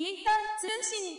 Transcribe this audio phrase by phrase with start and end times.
[0.00, 1.18] インター通信。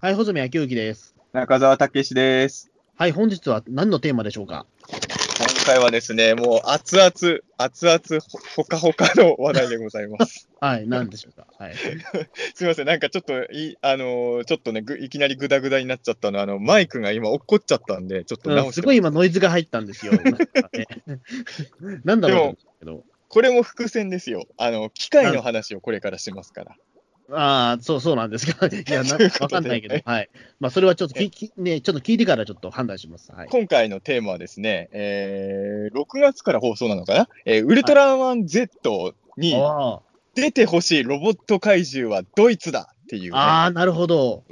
[0.00, 1.14] はい、穂積昭之です。
[1.34, 2.70] 中澤武史です。
[2.96, 4.64] はい、本日は何のテーマでしょうか？
[5.38, 7.10] 今回はですね、もう熱々、
[7.58, 8.22] 熱々
[8.56, 10.48] ほ、ほかほかの話題でございます。
[10.58, 11.46] はい、何でしょうか？
[11.58, 11.74] はい。
[12.54, 18.80] すみません、なんかちょっとい、あのーちょっとねぐ、いきなりグダグダになっちゃったの、あの、マイクが今落っこっちゃったんで、ちょっとうん直して。
[18.80, 20.12] すごい今ノイズが入ったんですよ。
[20.16, 20.86] なんかね
[22.04, 23.04] なんだろう。
[23.30, 24.46] これも伏線ですよ。
[24.56, 26.76] あの、機械の話をこれからしますから。
[27.30, 28.66] ああ、そう、そうなんですか。
[28.66, 29.98] いや、なということでわかんないけど。
[30.04, 30.30] はい。
[30.60, 33.30] まあ、それはちょっとき、きね、ちょっと聞いてからちょっと判断します。
[33.32, 33.48] はい。
[33.48, 37.28] 今回のテーマはですね、えー、6月から放送なのかな？
[37.44, 40.00] えー、ウルトラマン Z にあ
[40.34, 43.30] 出てほしいロボット怪獣はドイツだっていう、ね。
[43.34, 44.44] あー、なるほど。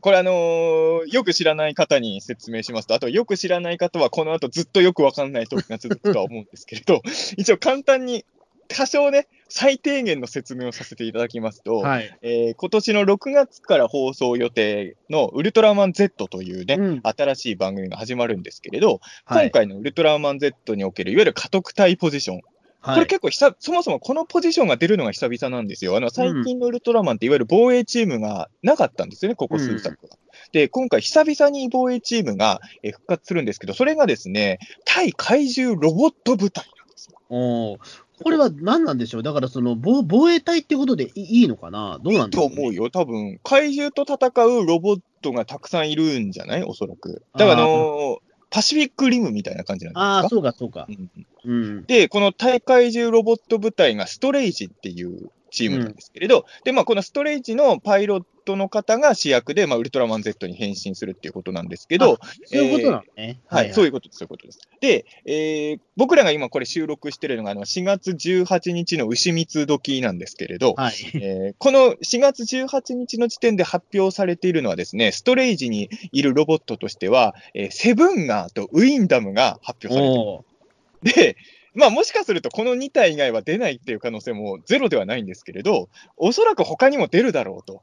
[0.00, 7.02] これあのーよく知らない方に説明しますと、あとよく知らない方はこの後ずっとよくわかんない時が続くとは思うんですけれど、
[7.36, 8.24] 一応簡単に
[8.68, 12.18] 多少ね、最低限の説明をさせていただきますと、はい。
[12.22, 22.40] えー今年の6月から放送予定のウルトラマン Z というね、うん新しい番組が始まるんですけれど、はい今回のウルトラマン Z におけるいわゆる家督隊ポジション、
[22.80, 22.94] はい。
[22.94, 25.96] これ結構久、そもそもこのポジションが出るのが久々なんですよ。
[25.96, 30.16] あの、最近のウルトラマンっていわゆる防衛チームがなかったんですよね、ここ数作は。
[30.52, 37.18] で、今回久々に防衛チームがえー復活するんですけど、それがですね、対怪獣ロボット部隊なんですよ。
[37.28, 37.78] おー
[38.22, 39.22] これは何なんでしょう？
[39.22, 41.98] だから、その、防防衛隊ってことでいいのかな？
[42.02, 42.90] どうなんだろう、ね、と思うよ。
[42.90, 46.62] 多分、怪獣と戦うロボットがたくさんいるんじゃない？
[46.62, 47.22] おそらく。
[47.36, 48.16] だから、あのー
[48.48, 50.00] パシフィックリムみたいな感じなんですか？
[50.00, 50.92] ああ、そうか、そうかう。
[50.92, 51.10] ん
[51.44, 51.84] うん。
[51.84, 63.40] で、この大怪獣ロボット部隊がストレイジっていうチームなんですけれど、で、まあ、このストレイジのパイロットの方が主役で、まあ、ウルトラマン Z に変身するっていうことなんですけど、そういうことなのね。
[63.46, 64.60] はい、そういいうことです、そういうことです。
[64.80, 70.94] で、えー僕らが今これ収録してるのが、あの、4月18日の牛蜜時なんですけれど、はい。
[71.14, 81.34] えーこの4月18日の時点で発表されているのはですね、ストレイジにいるロボットとしては、えーセブンガーとウィンダムが発表されている。
[81.34, 81.36] で、
[81.76, 87.82] まあもしかするとこの2体以外は出ないっていう可能性もゼロではないんですけれど、おそらく他にも出るだろうと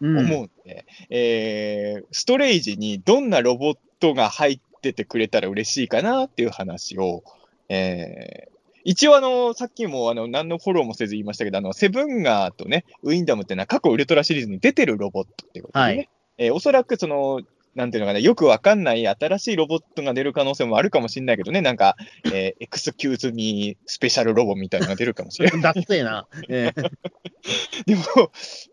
[0.00, 0.18] うん。
[0.18, 7.24] 思うんで、えーストレイジにどんなロボットが入っててくれたら嬉しいかなっていう話を、
[7.68, 8.50] えー
[8.82, 16.08] 一応あの、さっきもあの、何のフォローもせず言いましたけど、あの、セブンガーとね、ウィンダムっていうのは過去ウルトラシリーズに出てるロボットっていうことでね、はい。
[16.38, 17.42] えーおそらくその、
[17.74, 25.60] なんていうのかな、よくわかんない新しいロボットが出る可能性もあるかもしれないけどね、なんか、えーエクスキューズミースペシャルロボみたいなのが出るかもしれない。
[25.62, 26.26] だっせえな。
[26.48, 26.80] ええ
[27.86, 28.02] でも、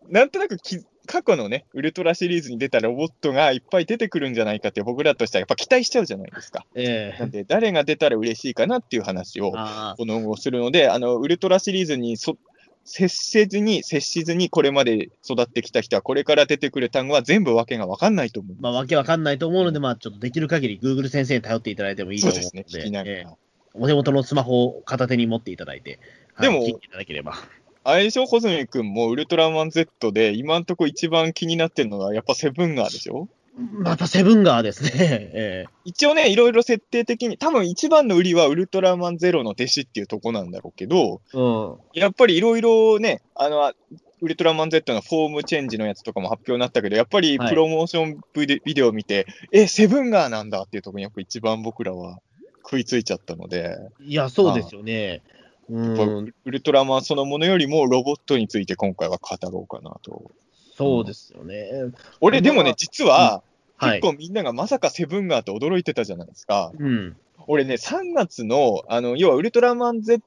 [0.08, 6.66] なんとなくき過去のね、ウルトラシリーズに出たロボットがいっぱい出てくるんじゃないかって僕らとしてはやっぱ期待しちゃうじゃないですか。
[6.74, 12.36] ええなんで、誰が出たら嬉しいかなっていう話を、あこの後するので、あの、ウルトラシリーズにそ
[12.88, 18.56] 接せずに、接しずにこれまで育ってきた人は、これから出てくる単語は全部わけがわかんないと思う。
[18.60, 23.16] まあ、わけわかんないと思うので、まあ、ちょっとできる限り Google 先生に頼っていただいてもいいと思うので、そうですね、聞きながら。
[23.16, 26.00] ええお手元のスマホを片手に持っていただいて、
[26.34, 27.34] はいでも聞いていただければ。
[27.84, 33.28] あれでしょ、ホズミ君もウルトラマン Z で、今んとこ一番気になってるのは、やっぱセブンガーでしょ？
[33.58, 34.90] またセブンガーですね。
[35.34, 41.76] ええ一応ね、いろいろ設定的に、多分一番の売りはウルトラマンゼロの弟子っていうとこなんだろうけど、うん。
[41.94, 43.72] やっぱりいろいろね、あの、
[44.20, 52.20] ウルトラマン Z のフォームチェンジのやつとかも発表になったけど、やっぱりはいプロモーションビデ,、ビデオを見て、え、セブンガーなんだっていうところにやっぱ一番僕らは
[52.62, 55.22] 食いついちゃったので、いや、そうですよね。
[55.70, 60.30] うん、ウルトラマンそのものよりもロボットについて今回は語ろうかなと。
[60.76, 61.68] そうですよね。
[62.20, 63.42] 俺、でもね、実は、
[63.78, 64.00] はい。
[64.00, 66.72] 結構みんながまさかセブンガーって驚いてたじゃないですか。
[66.78, 67.16] うん。
[67.46, 70.22] 俺ね、3月の、あの、要はウルトラマン Z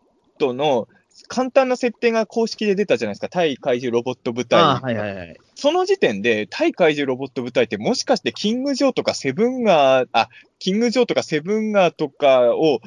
[0.53, 0.87] の
[1.27, 3.29] 簡単な設定が公式で出たじゃないですか。
[3.29, 4.61] 対怪獣ロボット部隊。
[4.61, 5.37] あはいはいはい。
[5.55, 10.29] その時点で、対怪獣ロボット部隊ってもしかしてキングジョーとかセブンガー、あ、
[10.59, 12.79] キングジョーとかセブンガーとかを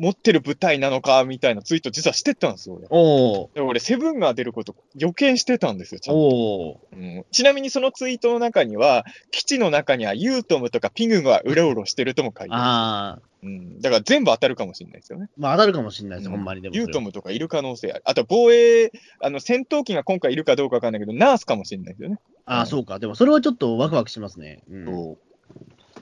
[0.00, 2.76] 持ってる部隊なのかみたいなツイート実はしてたんですよ。
[2.76, 6.80] 俺おーで俺、セブンガー出ること予見してたんですよ、ちゃんと。
[6.92, 12.62] うんちなみにそのツイートの中には、基地の中にはユートムとかピグがうろうろしてるとも書いてある。
[12.62, 15.28] ああ、うん、だから全部当たるかもしれないですよね。
[15.36, 16.76] まあ当たるかもしれないです、うんほんまにでも。
[16.76, 18.02] ユートムとかいる可能性ある。
[18.06, 22.18] あと防衛、あの戦闘機が今回いるかどうかわかんないけど、ナースかもしれないですよね。
[22.46, 22.98] ああ、そうか。
[22.98, 24.62] でもそれはちょっとワクワクしますね。
[24.70, 25.18] うん、そう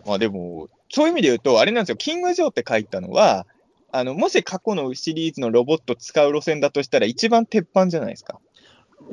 [0.06, 3.46] まあでも、そういう意味で言うと、あれなんですよ、キング・ジョーって書いたのは、
[3.98, 8.40] あのもし過去のシリーズのロボット使う路線だとしたら、一番鉄板じゃないですか。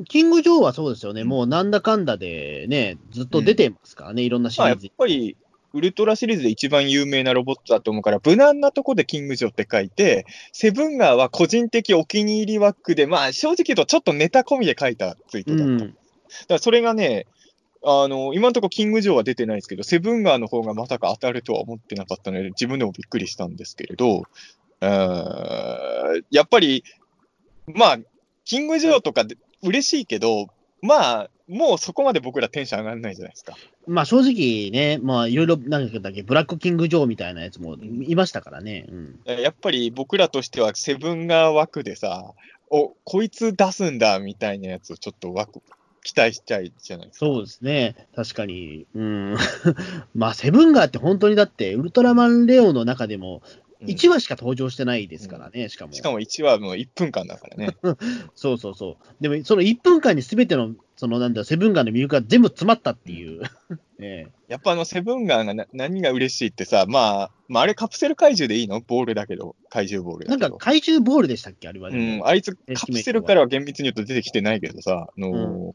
[0.08, 4.94] キング・ジョーはそうですよね、うんもうなんだかんだでね、ずっと出てますからね、いろんなシまあ、やっリーズ。
[4.96, 5.36] ぱり、
[5.72, 15.84] ウルトラシリーズで一番有名なロボットだと思うから、無難なとこでキング・ジョーって書いて、セブンガーは個人的お気に入り枠で、まあ正直言うとちょっとネタ込みで書いたツイートうだった。
[15.84, 15.90] ん。
[15.90, 15.96] か
[16.48, 17.26] らそれがね、
[17.84, 24.24] あの、今のところキング・ジョーは出てないですけど、セブンガーの方がまさか当たるとは思ってなかったので、自分でもびっくりしたんですけれど、
[24.80, 26.84] うーんやっぱり、
[27.66, 27.98] まあ、
[28.44, 30.48] キング・ジョーとかで嬉しいけど、
[30.82, 33.54] まあ、もうそこまで僕らテンション上がらないじゃないですか。
[33.86, 38.86] まあ正直ね、まあいろいろ、なんだっけ、ブラックキング・ジョーみたいなやつもいましたからね。
[38.88, 42.32] うん、やっぱり僕らとしてはセブンガー枠でさ、
[42.68, 45.60] お、こいつ出すんだみたいなやつをちょっと枠、
[46.02, 47.26] 期待しちゃいじゃないですか。
[47.26, 48.08] そうですね。
[48.16, 48.86] 確かに。
[48.94, 49.36] うん。
[50.14, 55.92] まあセブンガーって本当にだって、ウルトラマンレオの中でもうん1話しか登場してないですからね、しかも。
[55.92, 57.76] しかも1話もう1分間だからね。
[58.34, 59.14] そうそうそう。
[59.20, 63.42] でもその1分間に全ての、そのなんだ、セブンガーの魅力が全部詰まったっていう。
[64.00, 68.80] ええやっぱあのセブンガーがな何が嬉しいってさ、まあ、まああれカプセル怪獣でいいの？
[68.80, 70.28] ボールだけど、怪獣ボール。
[70.28, 71.68] なんか怪獣ボールでしたっけ？
[71.68, 75.74] あれは、うねん、あいつカプセルからは厳密に言うと出てきてないけどさ、あのー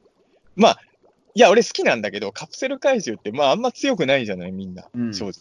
[0.56, 0.80] まあ、
[1.33, 5.33] いや、俺好きなんだけど、カプセル怪獣ってまああんま強くないじゃない、みんな、うん正直。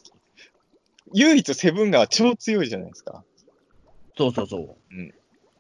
[1.15, 3.25] 唯一セブンガーは超強いじゃないですか。
[4.17, 4.77] そうそうそう。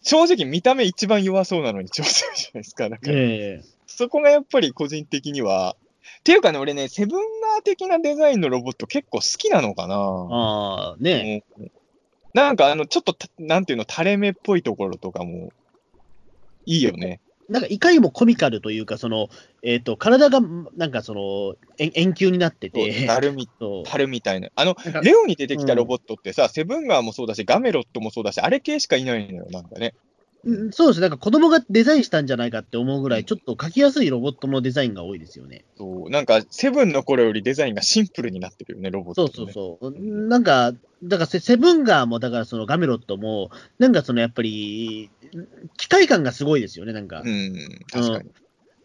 [0.03, 2.89] 正直見た目一番弱そうなのに超強いじゃないですか。
[2.89, 5.77] だから、ええそこがやっぱり個人的には、
[6.21, 9.97] っていうかね、俺ね、セブンガー的なデザインのロボット結構好きなのかな。
[9.97, 11.71] ああ、ねうん
[12.33, 15.53] なんかあの、ちょっとた、なんていうの、垂れ目っぽいところとかも、
[16.65, 17.21] いいよね。
[17.51, 19.29] なんかいかにもコミカルというか、その、
[19.63, 20.41] えっ、と、体が、
[20.77, 24.51] なんかその、円円球になってて、樽み、 そう樽みたいな。
[24.55, 29.95] あのレオに出てきたロボットってさ、セブンガーもそうだし、ガメロットもそうだし、あれ系しかいないのよ、なんかね。
[30.45, 35.65] うんそうですね、なんか子供がデザインしたんじゃないかって思うぐらい、ちょっと描きやすいロボットのデザインが多いですよね。
[35.77, 39.53] そう、なんか、セブンの頃よりデザインがシンプルになってるよね、ロボット、そうね。
[39.53, 40.29] そうそう。
[40.29, 40.73] なんか、
[41.03, 45.11] だからセセブンガーも、だからそのガメロットも、なんかそのやっぱり、
[45.77, 47.23] 機械感がすごいですよね、なんか。
[47.25, 47.55] うん、
[47.91, 48.31] 確かに。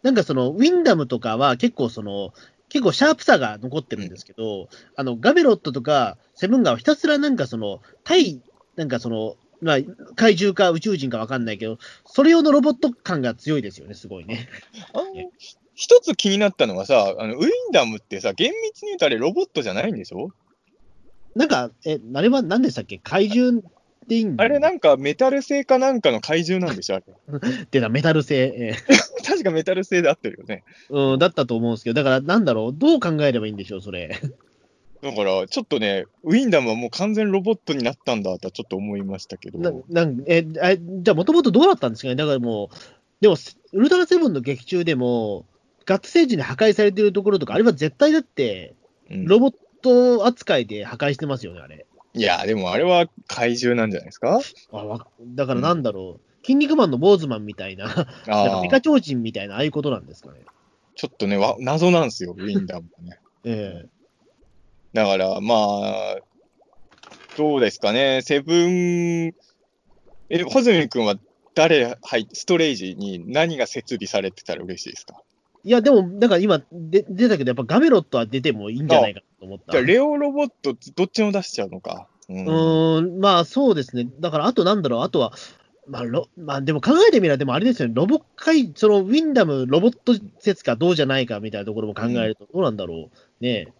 [0.02, 2.32] なんかその、ウィンダムとかは結構その、
[2.68, 8.40] 結構シャープさが残ってるんですけど、あの、ガメロットとかセブンガーはひたすらなんかその、対、
[8.76, 9.78] なんかその、まあ、
[10.16, 14.48] 怪獣か宇宙人かわかんないけど、それ用のロボット感が強いですよね、すごいね。
[14.92, 15.30] あの
[15.74, 20.30] 一つ気になったのはさ、あのウィンダムってさ、厳密に言うとあれロボットじゃないんでしょ？
[21.34, 22.98] なんか、え、あれは何でしたっけ？
[22.98, 23.62] 怪獣
[24.08, 26.96] でいいんだあれなんかメタル製かなんかの怪獣なんでしょ？
[26.96, 27.04] あれ。
[27.64, 28.74] ってな、メタル製、え
[29.26, 30.64] 確かメタル製で合ってるよね。
[30.88, 34.18] ーうん、だったと思うんですけど、だからなんだろう、どう考えればいいんでしょう、それ。
[35.10, 39.58] だから、ちょっとね、ウィンダムはもう完全ロボットになったんだとはちょっと思いましたけど。
[39.58, 42.76] ななんえあじゃあ、もともとどうだったんですかね、だからもう、
[43.20, 43.36] でも、
[43.72, 45.46] ウルトラセブンの劇中でも、
[45.84, 48.74] ガッツ星人に破壊されてるところとか、あれは絶対だって、
[49.10, 51.86] うんロボット扱いで破壊してますよね、あれ。
[52.14, 54.40] いや、でもあれは怪獣なんじゃないですか？
[54.72, 60.40] あわだからなんだろう、筋肉マンの坊主マンみたいな、なピカ、チョウ人みたいな、ああいうことなんですかね。
[60.96, 63.20] ちょっとね、わ謎なんですよ、ウィンダムはね。
[63.44, 63.84] え
[64.92, 66.16] だから、まあ、
[67.36, 69.34] どうですかね、セブン、
[70.28, 71.16] え、穂積君は
[71.54, 75.22] 誰、はい、ストレージに何が設備されてたら嬉しいですか？
[75.64, 79.72] いや、でも、だから今で出たけど、やっぱガメロットは出てもいいんじゃないかと思った。
[79.72, 82.08] じゃあ、レオロボット、どっちも出しちゃうのか。
[82.28, 84.08] うんん、まあそうですね。
[84.20, 85.32] だから、あとなんだろう、あとは、
[85.88, 93.44] まあ、ロまあ、でも考えてみれば、でもあれですよね、ロボ界、そのウィンダム、ロボット説かどうじゃないかみたいなところも考えると、どうなんだろう。
[93.44, 93.72] ねえ。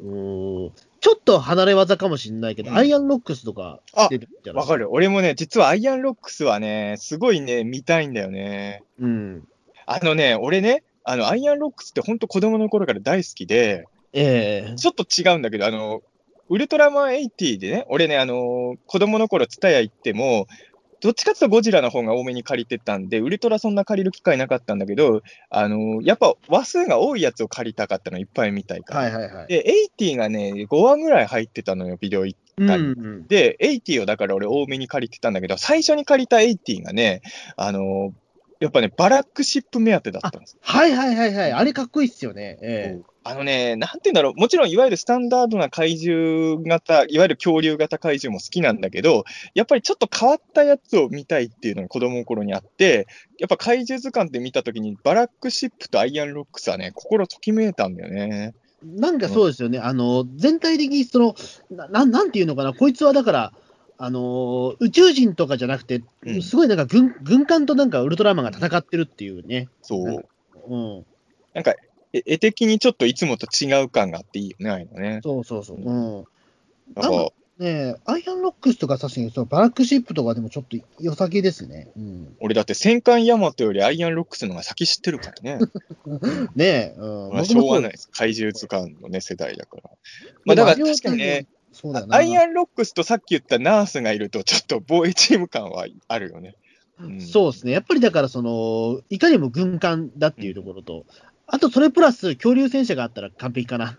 [0.00, 4.92] うーん、ちょっと離れ技かもしれないけど、うんアイアンロックスとかあ出てるんじゃないわかる。
[4.92, 8.82] 俺もね、実はアイアンロックスはね、すごいね、見たいんだよね。
[9.00, 9.48] うん。
[9.86, 16.02] あのね、俺ね、あの、アイアンロックスって本当子供の頃から大好きで、ええちょっと違うんだけど、あの、
[16.48, 20.46] ウルトラマン80でね、俺ね、あの、子供の頃、ツタヤ行っても、
[21.00, 29.00] どっちかっていうとゴジラの方が多めに借りてたんで、ウルトラそんな借りる機会なかったんだけど、あの、やっぱ話数が多いやつを借りたかったのいっぱい見たいから。
[29.00, 29.46] はいはいはい。
[29.48, 29.64] で、
[29.98, 37.20] 80がね、5話ぐらい入ってたのよ、ビデオ1うん回うん、で、80をだから俺多めに借りてたんだけど、最初に借りた80がね、
[37.56, 38.14] あの、
[38.60, 40.56] やっぱね、バラックシップ目当てだったんです。
[40.62, 41.52] はいはいはいはい。
[41.52, 42.58] あれかっこいいっすよね。
[42.62, 42.98] え
[43.28, 53.08] あのね、なんて言うんだろう、もちろんいわゆるスタンダードな怪獣型、いわゆる恐竜型怪獣も好きなんだけど、やっぱりちょっと変わったやつを見たいっていうのが子供の頃にあって、
[53.40, 58.54] やっぱ怪獣図鑑って見たときに、バラックシップとアイアンロックスはね、心ときめいたんだよね。
[58.54, 59.80] えなんかそうですよね。
[59.80, 61.34] あの、全体的にその、
[61.70, 63.52] ななんなんていうのかな、こいつはだから、
[63.98, 69.68] あの宇宙人とかじゃなくて、うんすごいなんか軍軍艦となんかウルトラマンが戦ってるっていうね。
[69.82, 70.24] そう。
[70.68, 71.06] うん。
[71.54, 71.76] なんか、え
[72.12, 75.20] 絵的にちょっといつもと違う感があっていいよね、ああいうのね。
[75.22, 75.76] そうそうそう。
[75.78, 76.24] うん。
[76.94, 81.90] だから、ねアイアンロックスとか確かにそのバラックシップとかでもちょっと良さげですね。
[81.96, 85.58] うん、俺だって戦艦ヤマトよりアイアンロックスの方が先知ってるからね。
[86.54, 88.10] ねえ、うん、まあ、しょうがないです。
[88.10, 89.90] 怪獣図鑑のね、世代だから。
[90.44, 96.56] まあだから確かにね、そうだよなアイアンロックスとさっき言ったナースがいると、ちょっと防衛チーム感はあるよね。
[97.00, 97.72] うんそうですね。
[97.72, 101.04] やっぱりだから、その、いかにも軍艦だっていうところと、
[101.46, 103.98] あとそれプラス恐竜戦車があったら完璧かな。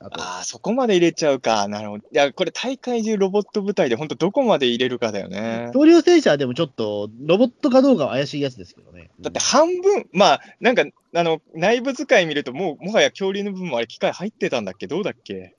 [0.00, 1.66] あと、ああ、そこまで入れちゃうか。
[1.66, 2.04] なるほど。
[2.04, 5.64] いや、これ大会中ロボット部隊で本当どこまで入れるかだよね。
[5.72, 9.10] 恐竜戦車はでもちょっと、ロボットかどうかは怪しいやつですけどね。
[9.20, 14.86] だって半分、まあ、なんか、あの、内部使い見ると、もう、もはや恐竜の部分もあれ、機械入ってたんだっけ？
[14.86, 15.56] どうだっけ？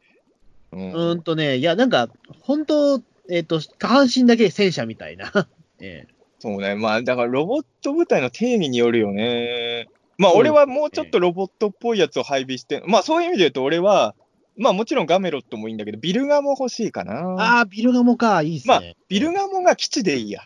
[0.71, 2.07] ううんーんとね、いや、なんか、
[2.41, 5.31] 本当えっ、と、下半身だけ戦車みたいな。
[5.81, 6.75] ええそうね。
[6.75, 9.89] まあ、だからロボット部隊の定義によるよね。
[10.19, 14.15] まあ、俺はもうちょっとロボットっぽいやつを配備して、まあ、そういう意味で言うと、俺は、
[14.57, 17.35] まあ、もちろんガメロットもいいんだけど、ビルガモ欲しいかな。
[17.39, 18.97] ああ、ビルガモか、いいっすまあね。
[19.07, 20.41] ビルガモが基地でいいや。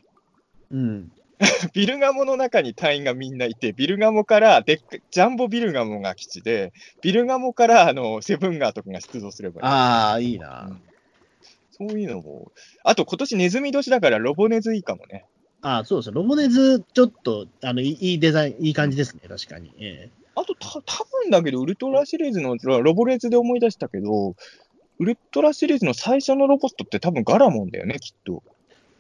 [0.70, 1.12] うん。
[1.74, 9.66] ビルガモの中に隊員がみんないて、ビルガモからでジャンボビルガモが基地で、ビルガモからあのセブンガーとかが出動すればいい。
[9.66, 10.70] ああ、いいな。
[11.72, 12.52] そういうのも。
[12.84, 15.26] あと今年ネズミ年だからロボネズいいかもね。
[15.64, 16.16] ああ、そうですね。
[16.16, 19.72] ロボネズ、ちょっと、あの、いいデザイン、いい感じですね、確かに。
[19.80, 24.36] ええあとた多分だけど、ウルトラシリーズのロロボレーズで思い出したけど、
[25.00, 28.42] ウルトラシリーズの最初のロボットって多分ガラモンだよね、きっと。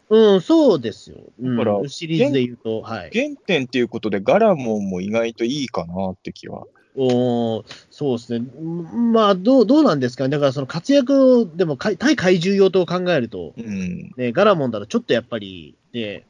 [0.10, 1.18] うん、そうですよ。
[1.42, 3.10] うん、だからシリーズで言うと、はい。
[3.12, 6.66] 原点っていうことでガラモンも意外といいかなって気は。
[6.96, 8.40] おーそうですね。
[8.40, 10.30] んまあ、どう、どうなんですかね。
[10.30, 14.14] だから、その活躍、でも、対怪獣用と考えると、うん。
[14.16, 16.28] ね、ガラモンだとちょっとやっぱり、ね、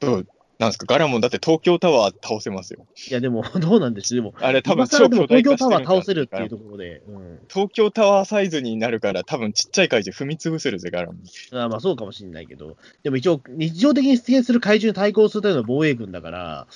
[0.00, 0.26] どう
[0.58, 2.86] なんですか、ガラモンだって東京タワー倒せますよ。
[3.10, 4.14] いや、でも、 どうなんです？
[4.14, 7.38] でも、あれ多分超巨大東京タワー倒せるっていうところで、うん。
[7.48, 11.60] 東京タワーサイズになるから、多分ちっちゃい怪獣踏み潰せるぜ、ガラモン。
[11.60, 16.66] あまあ、そうかもしれないけど、でも一応、日常的に出現する怪獣に対抗するための防衛軍だから、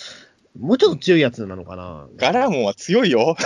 [0.59, 2.09] もうちょっと強いやつなのかな。
[2.17, 3.37] ガラモンは強いよ。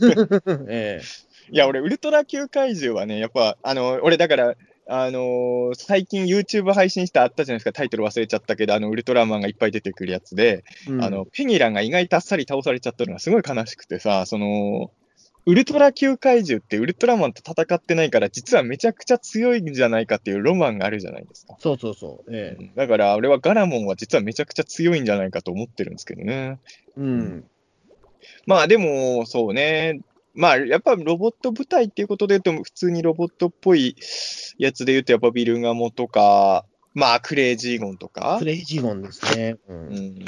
[0.68, 4.54] ええいや、俺、ウルトラ級怪獣はね、やっぱ、あの、俺、だから、
[4.88, 14.92] あのー最近 YouTube 配信したあったじゃないですか、タイトル忘れちゃったけど、あの、ウルトラマンがいっぱい出てくるやつで、うんあの、ペギランが意外とあっさり倒されちゃったのがすごい悲しくてさ、その、
[15.48, 21.56] ウルトラ級怪獣ってウルトラマンと戦ってないから、実はめちゃくちゃ強いんじゃないかっていうロマンがあるじゃないですか。
[21.60, 22.34] そうそうそう。
[22.34, 26.58] ええだから、俺はガラモンは実はめちゃくちゃ強いんじゃないかと思ってるんですけどね。
[26.96, 27.44] うん。
[28.46, 30.00] まあでも、そうね。
[30.36, 33.96] まあ、やっぱロボット部隊っていうことで言うと、普通にロボットっぽい
[34.58, 36.64] やつで言うと、やっぱビルガモとか、
[36.94, 38.44] まあ、クレイジーゴンとかク。
[38.44, 39.56] レイジーゴンですね。
[39.68, 39.74] う。
[39.74, 40.24] うんん。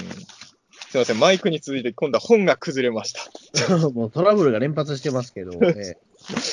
[0.90, 3.78] すいません、マイクに続いて今度は本が崩れました。
[3.90, 5.96] もうトラブルが連発してますけど、え え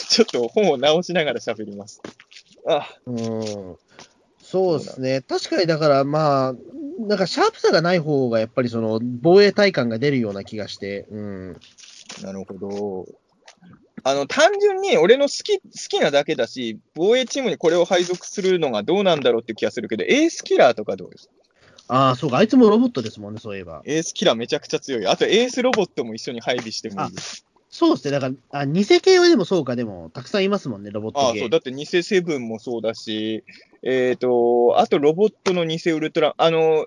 [0.09, 2.01] ちょっと本を直しながら喋ります。
[2.67, 3.77] あ、うん
[4.39, 5.21] そうですね。
[5.21, 6.53] 確かにだからまあ、
[7.00, 11.57] なんかシャープさがない方がやっぱりその防衛体感が出るような気がして、うん。
[12.21, 13.05] なるほど。
[14.07, 21.31] あの、単純に俺の好き、好きなだけだし、防衛チームにこれを配属するのがどうなんだろうって気がするけど、エースキラーとかどうです？
[21.88, 23.81] ああ、そうか、あいつもロボットですもんね、そういえば。
[23.83, 25.07] エースキラーめちゃくちゃ強い。
[25.07, 27.47] あとエースロボットも一緒に配備してもいいです。
[27.71, 28.12] そうですね。
[28.12, 31.39] だから、あ、偽系はでもそうか、でも、たくさんいますもんね、ロボットああ、系。
[31.39, 31.50] そう。
[31.50, 33.43] だって偽セブンもそうだし、
[33.81, 36.85] えっ、と、あとロボットの偽ウルトラ、あの、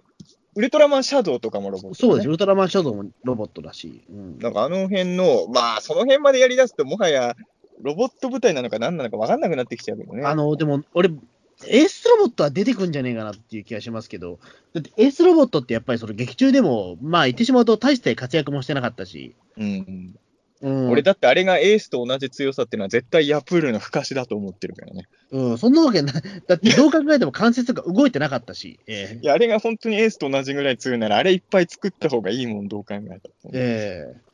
[0.59, 1.95] ウルトラマンシャドウとかもロボット、ね。
[1.95, 2.29] そうです。
[2.29, 4.03] ウルトラマンシャドウもロボットだし。
[4.11, 4.39] うん。
[4.41, 7.37] なんかあの辺の、まあ、その辺までやりだすと、もはや、
[7.81, 10.25] ロボット部隊なのか何なのか分かんなくなってきちゃうけどね。
[10.25, 11.11] あの、でも、俺、
[11.69, 14.41] エースロボットは出てくんじゃねえかなっていう気がしますけど、
[14.75, 20.19] だってエースロボットってやっぱりその劇中でも、まあ言ってしまうと大して活躍もしてなかったし、うん。
[20.61, 25.07] うん、俺だってあれがエースと同じ強さっていうのは絶対ヤプールの不可視だと思ってるからね。
[25.31, 26.23] うん、そんなわけない。
[26.47, 33.31] だってどう考えても関節が動いてなかったし、えいや、あれが本当にエースと同じぐらい強いなら、あれいっぱい作った方がいいもん、どう考えたって。
[33.53, 34.29] ええ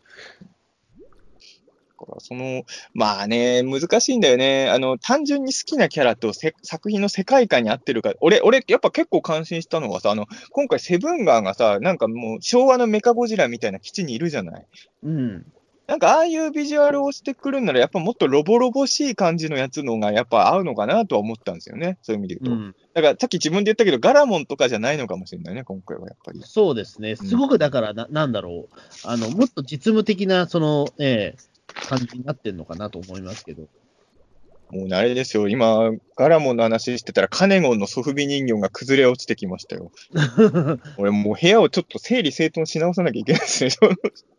[2.00, 4.68] だからその、まあね、難しいんだよね。
[4.68, 8.12] あの、単純に好きなキャラとせ作品の世界観に合ってるか。
[8.20, 14.66] 俺、俺、やっぱ結構感心したのがさ、あの、今回セブンガーがさ、なんかもう昭和のメカゴジラみたいな基地にいるじゃない。
[15.04, 15.46] うん。
[15.86, 21.98] なんかああいうビジュアルをしてくるんなら、やっぱもっとロボロボしい感じのやつのがやっぱ合うのかなとは思ったんですよね。
[22.02, 22.62] そういう意味で言うと。
[22.62, 26.40] うん、だからさっき自分で言ったけど、ガラモンとかじゃないのかもしれないね、今回はやっぱり。
[26.42, 27.16] そうですね。
[27.16, 28.76] すごくだからな、なんだろう。
[29.04, 33.68] あの、もっと実務的な、その、ええ感じになってるのかなと思いますけど。
[34.70, 39.92] もうねあれですよ、今、ガラモンの話してたら、カネゴンのソフビ人形が崩れ落ちてきましたよ。
[40.96, 43.70] 俺もう部屋をちょっと整理整頓し直さなきゃいけないですね。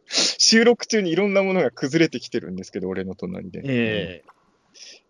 [0.38, 3.62] 収録中にいろんなものが崩れてきてるんですけど、俺の隣で。
[3.66, 4.36] ええ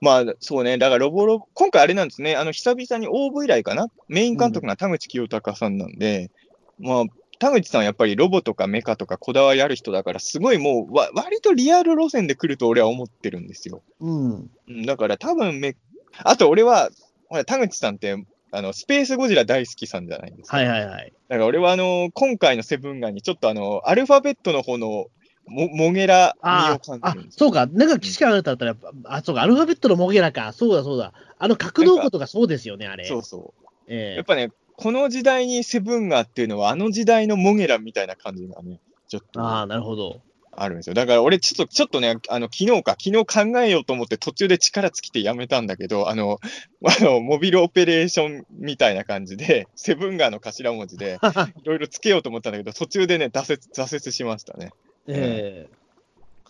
[0.01, 0.77] まあ、そうね。
[0.77, 2.35] だからロボロボ、今回あれなんですね。
[2.35, 3.87] あの、久々に OV 以来かな？
[4.07, 6.29] メイン監督が田口清隆さんなんで、
[6.77, 7.03] まあ、
[7.39, 13.81] 田口さんはやっぱりロボとかメカとかこだわりある人だから、すごいもう、わ割とリアル路線で来ると俺は思ってるんですよ。
[13.99, 14.51] うん。
[14.67, 15.75] うんだから多分め、
[16.23, 16.89] あと俺は、
[17.27, 18.15] ほら、田口さんって、
[18.57, 20.57] あの、スペースゴジラ大好きさんじゃないですか。
[20.57, 21.13] はいはいはい。
[21.27, 25.07] だから俺はあの、今回のセブンガンにちょっとあの、アルファベットの方の
[25.47, 27.67] モモゲラ味あを感あ、あじるんですそうか。
[27.67, 29.41] なんか岸川あなただったらやっぱ、あ、そうか。
[29.41, 30.53] アルファベットのモゲラか。
[30.53, 31.13] そうだそうだ。
[31.37, 33.05] あの格納庫とかそうですよね、あれ。
[33.05, 33.65] そうそう。
[33.87, 40.21] ええやっぱね、この時代にセブンガっていうのは、あの時代のモゲラみたいな感じがね、ちょっとああ、なるほど。
[40.57, 40.93] あるんですよ。
[40.93, 46.39] だから俺、ちょっと、ちょっとね、あの、昨日か、昨日考えようと思って途中で力尽きてやめたんだけど、あの、
[46.83, 51.17] あの、モビルオペレーションみたいな感じで、セブンガーの頭文字で、
[51.63, 54.71] いろいろつけようと思ったんだけど、途中でね、挫折、挫折しましたね。
[55.07, 55.85] ええ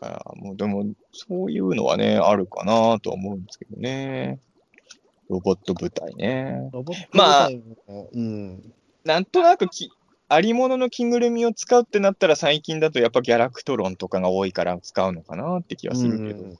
[0.01, 4.39] だから、もう、でも、そういうのはね、あるかなとは思うんですけどね。
[5.29, 6.69] ロボット部隊ね。
[6.71, 8.73] ロボットまあ部隊もうん。
[9.03, 9.89] なんとなくき、
[10.27, 16.43] ありものの着ぐるみを使うってなったら最近だとやっぱギャラクトロンとかが多いから使うのかなって気がするけど。
[16.43, 16.57] うん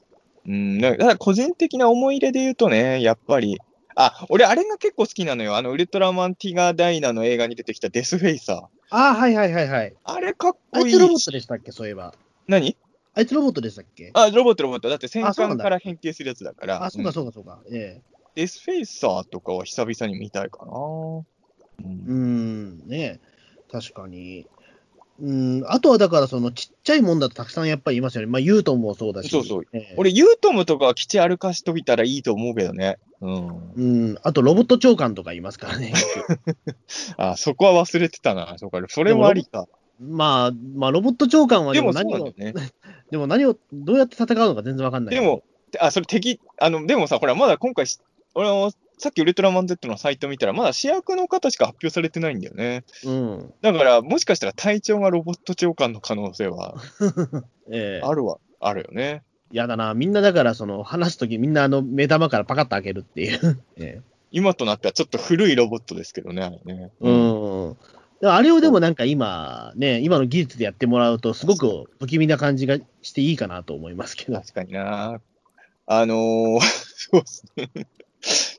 [0.48, 3.60] うん、だから個人的な思い入れで言うとね、やっぱり、
[3.96, 5.58] あ、俺あれが結構好きなのよ。
[5.58, 8.58] あの、ウルトラマンティガーダイナの映画に出てきたデスフェイサー。
[8.92, 9.96] ああ、はいはいはいはい。
[10.04, 10.94] あれかっあこいい。
[10.94, 12.14] いつロボットでしたっけ、そういえば。
[12.48, 12.78] 何？
[13.16, 14.12] あいつロボットでしたっけ？
[14.14, 14.90] あ、ロボットロボット。
[14.90, 16.84] だって戦艦から変形するやつだから。
[16.86, 17.60] あ、そううんかそうかそうか。
[17.72, 18.02] ええ
[18.36, 20.74] デスフェイサーとかは久々に見たいかな。
[20.74, 21.24] うん
[21.80, 23.20] うん、ね
[23.76, 24.48] 確かに。
[25.22, 28.28] うん、あとはだから、そのちっちゃいもんだとたくさんやっぱりいますよね。
[28.28, 29.30] まあ、ユートンもそうだし。
[29.30, 32.98] そうそうええ俺、ユートムとかは基地歩かしといたらいいと思うけどね。
[33.22, 33.72] うん。
[33.76, 33.82] う
[34.14, 35.94] ん、あとロボット長官とかいますからね。
[37.18, 38.56] あ、そこは忘れてたな。
[38.58, 39.68] そうか、それもありか。
[40.02, 42.72] まあ、まあ、ロボット長官はでも何を、なんだよね。
[43.12, 45.16] でも何を、どうやって戦うのか全然わかんない。
[45.16, 45.44] でも、
[45.80, 48.00] あ、それ敵、あの、でもさ、ほら、まだ今回し、
[48.34, 52.84] 俺もさっきウルトラマン Z のサイト見たら、まだ主役の方しか発表されてないんだよね。
[53.04, 53.54] うん。
[53.62, 56.76] だから、もしかしたら隊長がロボット長官の可能性は
[57.72, 59.24] ええあるわ、あるよね。
[59.52, 59.94] やだな。
[59.94, 63.62] みんなだから、その、話すときみんなあの、目玉からパカッと開けるっていう。
[63.78, 66.92] ええ今となってはちょっと古いロボットですけどね、あれね。
[67.00, 67.78] うん。
[68.20, 74.34] でもあれをでもなんか今、ね、今の技術でやってもらうと、すごく不気味な感じがしていいかなと思いますけど。
[74.34, 75.22] 確かにな。
[75.86, 76.60] あのー、
[77.12, 77.70] そうっすね。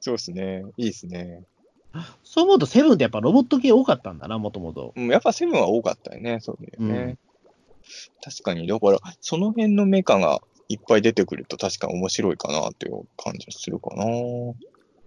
[0.07, 0.64] そうっすね。
[0.77, 1.42] いいっすね。
[2.23, 4.92] そう思うと、セブンってやっぱロボット系多かったんだな、もともと。
[4.95, 7.16] うん、やっぱセブンは多かったよね、そうだよね。
[8.23, 14.05] 確かに、だから、その辺のメカがいっぱい出てくると確かに面白いかなっていう感じがするかな。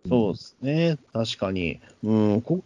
[0.09, 1.79] そうですね、確かに。
[2.03, 2.59] うん、こ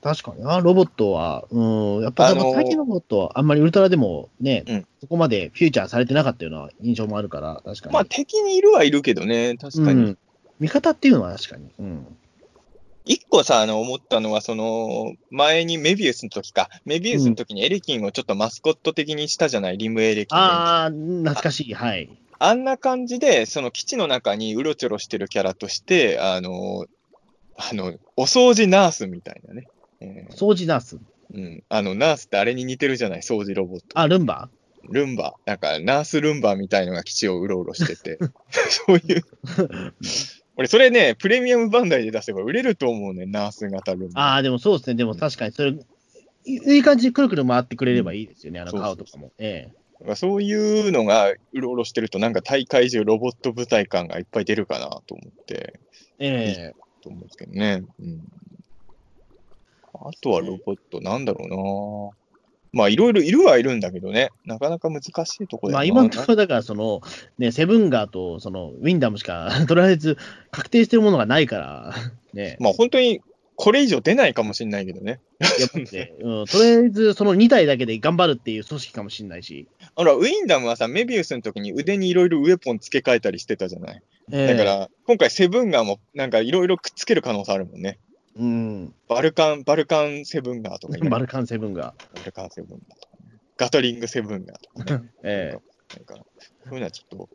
[0.00, 1.60] 確かにな、ロボットは、う
[1.98, 7.94] ん、やっぱあのー最近のロボットはあんまりウルトラでもね、うんそこまでフューチャーされてなかったような印象もあるから、確かに。
[7.94, 10.02] まあ、敵にいるはいるけどね、確かに。
[10.02, 10.18] うん、
[10.60, 11.70] 味方っていうのは確かに。
[11.78, 12.16] うん。
[13.04, 20.38] 一個さ、あの、思ったのは、その、前にメビウスの時か、メビウスの時にエレキンをちょっとマスコット的にしたじゃない、リムエレキン。
[20.38, 22.10] あああ、懐かしい、はい。
[22.54, 26.86] んな感じで、その基地の中にうろちょろしてるキャラとして、あの、
[27.56, 29.66] あの、お掃除ナースみたいなね。
[30.00, 30.98] えー掃除ナース？
[31.34, 31.64] うん。
[31.68, 33.98] あの、ナースってあれに似てるじゃない、掃除ロボット。
[33.98, 34.50] あ、ルンバ？
[34.90, 35.34] ルンバ。
[35.44, 38.18] なんか、ナースルンバみたいのが基地をうろうろしてて。
[38.86, 39.24] そういう。
[40.58, 44.20] 俺、それね、プレミアムバンダイで出せば売れると思うね、ナース型ルンバ。
[44.20, 44.96] ああ、でもそうですね。
[44.96, 45.76] でも確かに、それ、い
[46.46, 49.30] いい感じにくるくる回ってくれればいいですよね、あの顔とかも。
[49.38, 49.68] え
[50.00, 55.78] だからそういうのがうろうろしてると、なんか大会中ロボット部隊感がいっぱい出るかなと思って、
[56.18, 57.84] えええと思うんですけどね。
[58.00, 58.20] うん。
[59.94, 62.17] あとはロボット、なんだろうな
[62.72, 65.08] まあ、いろいろいるはいるんだけどね、なかなか難し
[65.42, 67.00] いところまあ今のところだから、その、
[67.38, 70.18] ね、セブンガーと、その、ウィンダムしか、とりあえず
[70.50, 71.94] 確定してるものがないから、
[72.34, 72.56] ね。
[72.60, 73.20] まあ、本当に
[73.58, 75.18] これ以上出ないかもしれないけどね。
[75.40, 79.66] やっぱね、うん、とりあえずその2体だけで頑張るっていう組織かもしれないし。
[79.96, 84.02] ほら、ウィンダムはさ、メビウスの時に腕にいろいろウェポン付け替えたりしてたじゃない。
[84.30, 87.98] ええだから、今回セブンガーもなんかいろいろくっつける可能性あるもんね。
[88.38, 91.10] うん、バルカン、バルカンセブンガーとかいない？
[91.10, 93.38] バルカンセブンガバルカンセブンガーとかね。
[93.56, 95.04] ガトリングセブンガーとかね。
[95.06, 95.10] ー。
[95.24, 96.14] ええなんか、
[96.64, 97.28] そういうのはちょっと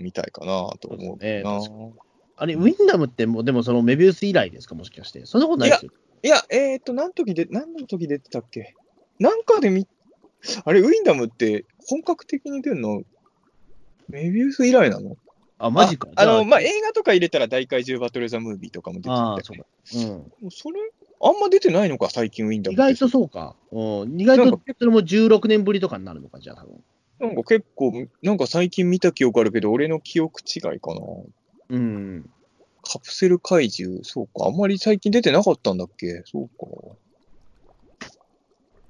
[0.00, 1.60] 見たいかなと思うええけどな。
[1.60, 5.24] 確あれ、ウィンダムってもう、でもそのメビウス以来ですか、もしかして。
[5.26, 5.92] そんなことないですよ。
[6.22, 8.74] いや、えっ、と、何時で、何の時出てたっけ？
[9.18, 9.86] なんかで見、
[10.64, 13.02] あれ、ウィンダムって本格的に出るの、
[14.08, 15.16] メビウス以来なの？
[15.60, 16.08] あ、マジか。
[16.16, 20.14] ああの、まあ、映画とか入れたら大怪獣バトルザムービーとかも出てああたよそうか。
[20.42, 20.50] うん。
[20.50, 20.80] それ、
[21.22, 22.74] あんま出てないのか、最近ウィンダム。
[22.74, 23.54] 意外とそうか。
[23.70, 26.82] うん、意外とそれも16年ぶりとかになるのか、じゃあ多分。
[27.20, 27.92] なんか結構、
[28.22, 31.00] なんか最近見た記憶あるけど、俺の記憶違いかな。
[31.68, 32.30] うん。
[32.82, 34.46] カプセル怪獣、そうか。
[34.46, 36.22] あんまり最近出てなかったんだっけ？
[36.24, 36.66] そうか。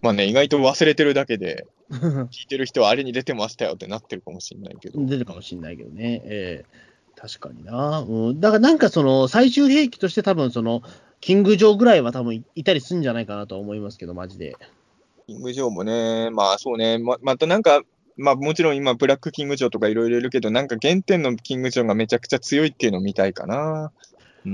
[0.02, 5.04] まあね、意外と忘れてるだけで、 聞いてる人はあれに出てましたよってなってるかもしれないけど。
[5.04, 6.22] 出るかもしれないけどね。
[6.24, 8.00] ええ確かにな。
[8.00, 8.40] うん。
[8.40, 10.82] だからなんかその、最終兵器として多分その、
[11.20, 14.56] キングジョーぐらいは多分いいたりするんじゃないかなとは思いますけど、マジで。
[15.26, 17.82] キングジョーもね、まあそうね、ままたなんか、
[18.16, 23.92] まあもちろん今、ブラックキングジョーとかいろいろいるけど、なんか原点のキングジョーがめちゃくちゃ強いっていうのを見たいかな。
[24.46, 24.52] うん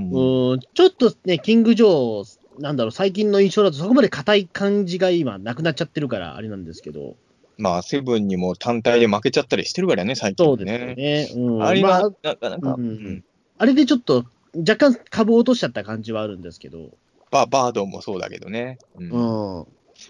[0.52, 7.16] うん、ちょっとね、キングジョー、なんだろう、最近の印象だとそこまで硬い感じが今なくなっちゃってるから、あれなんですけど。
[7.59, 10.95] まあ、セブンにも単体で負けちゃったりしてるからね、最近そうね。
[10.95, 11.55] ですよね。
[11.55, 11.62] うん。
[11.64, 13.25] あれはまあ、なかなか、うんうん
[13.59, 16.90] あれでちょっと若干株を落としちゃった感じはあるんですけど。
[17.31, 18.79] ババードンもそうだけどね。
[18.97, 19.11] うん
[19.59, 19.66] うん。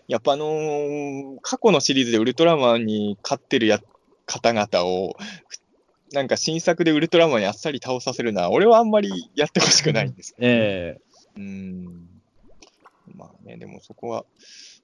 [0.08, 3.80] やっぱあのー過去のシリーズでウルトラマンに勝ってるや
[4.26, 5.14] 方々を、
[6.12, 10.36] なんか新作でウルトラマンにあっさり倒させるのは、俺はあんまりやってほしくないんですよ。
[10.40, 11.00] ええ
[11.36, 12.05] うん。
[13.14, 14.24] まあね、でもそこは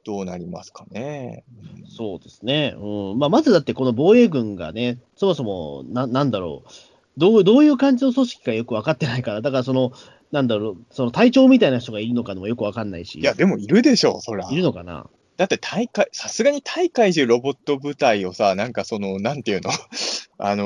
[0.05, 1.45] どうなりますかね。
[1.77, 2.75] うんそうですね。
[2.79, 3.19] うん。
[3.19, 6.71] まあ、まずだってこの防衛軍がね、そもそも、な、なんだろう。
[7.19, 9.93] どう、どういう感じの組織かよく分かってないから、だからその、
[10.31, 13.21] なんだろう、その隊長みたいな人がいるのかもよく分かんないし。
[13.21, 14.49] いや、でもいるでしょ、そら。
[14.51, 15.11] いるのかな？
[15.37, 19.71] だって大会、さすがに大会中ロボット部隊をさ、なんかその、なんていうの？
[20.39, 20.65] あの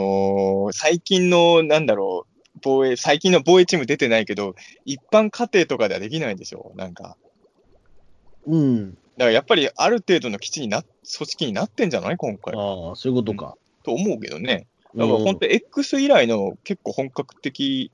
[0.71, 7.16] ー最近の、なんだろう、防衛、最近の防衛チーム出てないけど、一般家庭とかではできないでしょなんか。
[8.47, 8.91] うん。
[8.91, 12.17] だからやっぱりある程度の基地にな、組織になってんじゃない？
[12.17, 12.55] 今回。
[12.55, 13.57] ああ、そういうことか。
[13.83, 14.67] と思うけどね。
[14.95, 17.91] だからうん本当 X 以来の結構本格的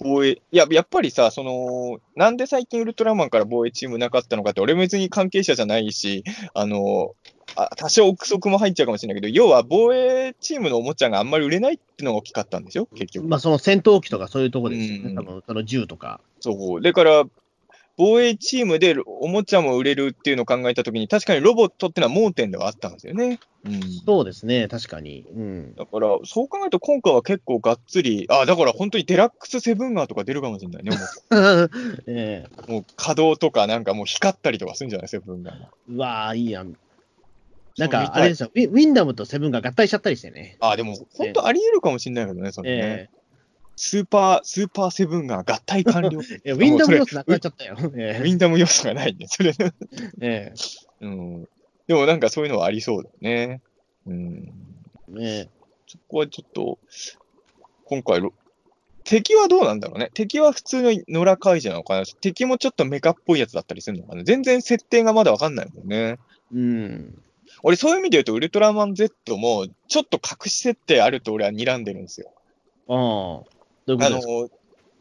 [0.00, 7.14] 防衛、いや、やっぱりさ、その、なんで最近ウルトラマンから防衛チームなかったのかって、俺別に関係者じゃないし、あの、
[7.54, 13.28] あ多少憶測も入っちゃうかもしれないけど、要は防衛チームのおもちゃがあんまり売れないってのが大きかったんでしょ結局。
[13.28, 15.10] まあ、その戦闘機とかそういうとこですよね。
[15.10, 16.20] うん多分、その銃とか。
[16.40, 16.80] そう。
[16.80, 17.24] だから、
[17.96, 23.38] 防衛チームでおもちゃも売れるっていうのを考えたときに、確かにロボットってのは盲点ではあったんですよね。
[23.64, 23.80] うん。
[24.04, 25.24] そうですね、確かに。
[25.34, 25.74] うん。
[25.74, 30.90] だから、そう考えると今回は結構がっつり、あ、だから本当にデラックスセブンガーとか出るかもしれないね。
[30.96, 30.96] も
[32.06, 35.68] ええうもう稼働とかなんかもう光ったりとかするんじゃないセブンガーが。
[35.88, 36.74] うわあ、いいやん。
[37.78, 40.56] なんか、あれですよウィ、ウィンダムとセブンが合体しちゃったりしてね。
[40.60, 43.08] あ、でも本当あり得るかもしれないけどね、それね。
[43.10, 43.21] え
[43.76, 46.10] スーパー、スーパーセブンガー合体完了。
[46.10, 47.76] え いやウィンダム要素なくなっちゃったよ。
[47.78, 49.72] ウィンダム要素がないんで、それね。
[50.20, 50.54] ええ
[51.06, 51.48] うん。
[51.86, 53.60] でもなんかそういうのはありそうだよね。
[54.06, 54.52] うん。
[55.18, 55.48] ええ
[55.86, 56.78] そこはちょっと、
[57.84, 58.32] 今回ロ、
[59.04, 60.10] 敵はどうなんだろうね。
[60.14, 66.18] 敵は普通の野良怪獣なのかな敵もちょっとメカっぽいやつだったりするのかな全然設定がまだわかんないもんね。
[66.52, 67.22] うん。
[67.62, 72.32] 俺そういう意味で言うと、ウルトラマン Z も、ちょっと隠し設定あると俺は睨んでるんですよ。
[72.88, 73.61] ああ。
[73.96, 74.50] どういうこあの、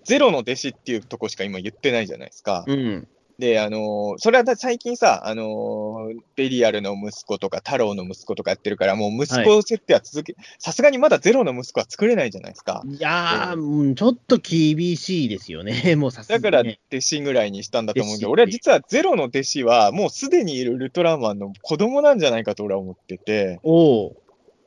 [0.03, 2.63] ゼロの弟子っていうとこしか今言ってないじゃないですか。
[2.67, 3.07] うん。
[3.41, 12.83] で、あの、それはだ最近さ、あの、ベリアルの息子とか、太郎の息子とかやってるから、もう息子設定は続け、さすがにまだゼロの息子は作れないじゃないですか。
[12.85, 15.95] いやー、うん、ちょっと厳しいですよね。
[15.97, 16.73] もうさすがだに、ね。
[16.75, 24.13] から弟子ぐらいにしたんだと思うんで、弟子俺は実はゼロの弟子は、もうすでにいるウルトラマンの子供なんじゃないかと俺は思ってて、お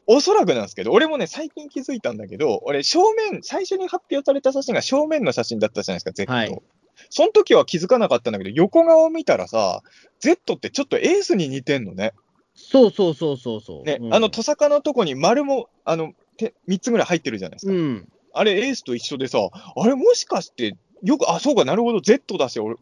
[0.07, 0.17] お。
[0.17, 6.31] おそらくなんですけど、俺もね、最近気づいたんだけど、俺、正面、最初に発表された写真が正面の写真だったじゃないですか、Z。
[6.31, 6.63] はい
[7.11, 9.83] その時は気づかなかったんだけど、横顔を見たらさ、
[10.21, 12.13] Z ってちょっとエースに似てんのね。
[12.55, 13.83] そうそうそうそうそう。
[13.83, 17.73] ね、うんあの、トサカのとこに丸も、あの、て3つぐらい入ってるじゃないですか。
[17.73, 18.09] うん。
[18.33, 19.39] あれ、エースと一緒でさ、
[19.77, 22.77] あれ、もしかして、よく、あ、そうか、なるほど、Z だし、俺、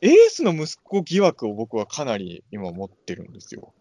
[0.00, 3.72] エースの息子疑惑を僕はかなり今持ってるんですよ。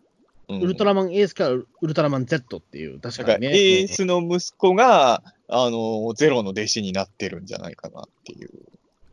[0.49, 3.49] うんウルトラマンエースからウルトラマン Z っていう、確だか、にね。
[3.49, 8.49] エースの息子が、あの、ゼロの弟子になってるんじゃないかなっていう。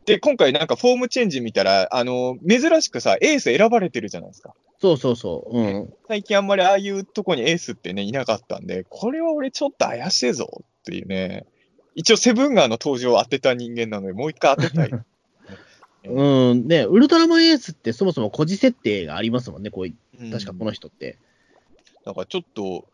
[0.05, 4.53] で、今回なんかフォームチェンジ見たら、あの、珍しくさ、エース選ばれてるじゃないですか。
[4.81, 5.57] そうそうそう。
[5.57, 5.93] うん。
[6.07, 11.45] 最近あんまりああいうとこにエースってね、いなかったんで、これは俺ちょっと怪しいぞっていうね。
[11.93, 14.91] 一応セブンガーの登場を当てた人間なので、もう一回当てたい。
[16.03, 16.67] うん。
[16.67, 21.17] ね、ウルトラマンエースってそもそも孤児設定がありますもんね、こういうん確かこの人って。
[22.05, 22.87] なんかちょっと、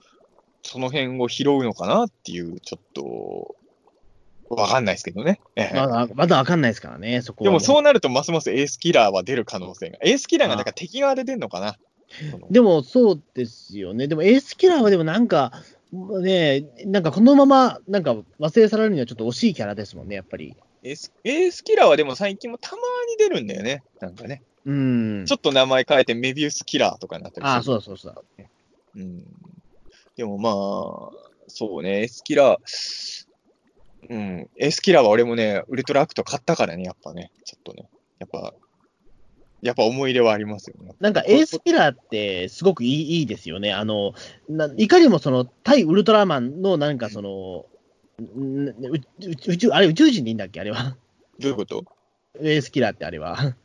[0.64, 3.56] その辺を拾うのかなっていう、ちょっと、
[4.50, 5.42] わかんないですけどね。
[5.56, 7.50] ええまだ、まだわかんないですからね、そこは。
[7.50, 9.98] でもそうなると、ますますエースキラーは出る可能性が。
[10.02, 11.78] エースキラーがなんか敵側で出るのかな？
[12.50, 14.08] でもそうですよね。
[14.08, 15.52] でもエースキラーはでもなんか、
[16.22, 20.56] ね、なんかこのまま、なんか忘れ去られるにはちょっと惜しいキャラですもんね、やっぱり。
[20.88, 22.78] エースエースキラーはでも最近もたま
[23.10, 23.84] に出るんだよね。
[24.00, 24.42] なんかね。
[24.66, 25.26] うん。
[25.26, 27.54] ちょっと名前変えてメビウスキラーとかになったりする。
[27.54, 28.22] ああ、そうだそうだそうだ。
[28.96, 29.24] うん。
[30.16, 33.28] でもまあ、そうね、エースキラー。
[34.10, 34.50] うん。
[34.58, 37.32] エースキラーは俺もね、ウルトラアクト買ったからね、やっぱね。
[37.46, 37.90] ちょっとね。
[38.20, 38.54] やっぱ、
[39.62, 40.94] やっぱ思い入れはありますよね。
[41.00, 43.74] なんかエースキラーってすごくいいいいですよね。
[43.74, 44.14] あの、
[44.50, 47.66] ないかにもその対ウルトラマンのなんかその、
[48.20, 50.96] 宇宙、あれ宇宙人でいいんだっけあれは。
[51.40, 51.86] どういうこと？
[52.40, 53.56] エースキラーってあれは。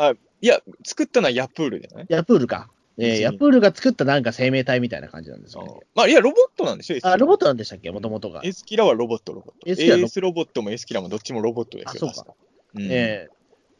[0.41, 2.71] いや、作ったのはヤプールじゃないヤプールか。
[2.99, 5.81] えー、ヤプールが作ったなんか生命体みたいな感じなんですよね。
[5.95, 7.91] まあ、いや、ロボットなんでしょエースキラあ、ーロボットなんでしたっけ？
[7.91, 8.49] もともとがエ。
[8.49, 9.71] ースキラーはロボット、ロボット。
[9.71, 12.11] エスキラーロースロボットもエースキラーもどっちもロボットですよ。
[12.11, 12.35] あそうか。
[12.75, 13.31] うんええ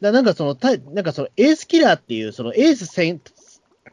[0.01, 3.21] だなんかその、たなんかそのエースキラーっていう、そのエース専、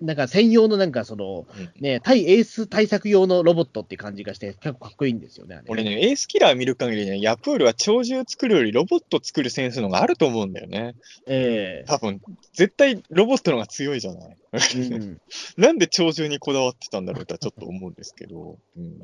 [0.00, 5.60] なんか専用のなんかその、うんね、対エース対策用のロボットって感じがして、結構かっこいいんですよね。
[5.68, 10.94] 俺ね、エースキラー見る限りね、ヤプールは鳥獣作るよりロボット作るセンスの方があると思うんだよね。
[11.26, 12.20] え多分、
[12.54, 14.36] 絶対ロボットの方が強いじゃない。
[14.52, 15.18] えうん
[15.56, 18.58] なんで鳥獣にこだわってたんだろうとはちょっと思うんですけど。
[18.76, 18.96] うん、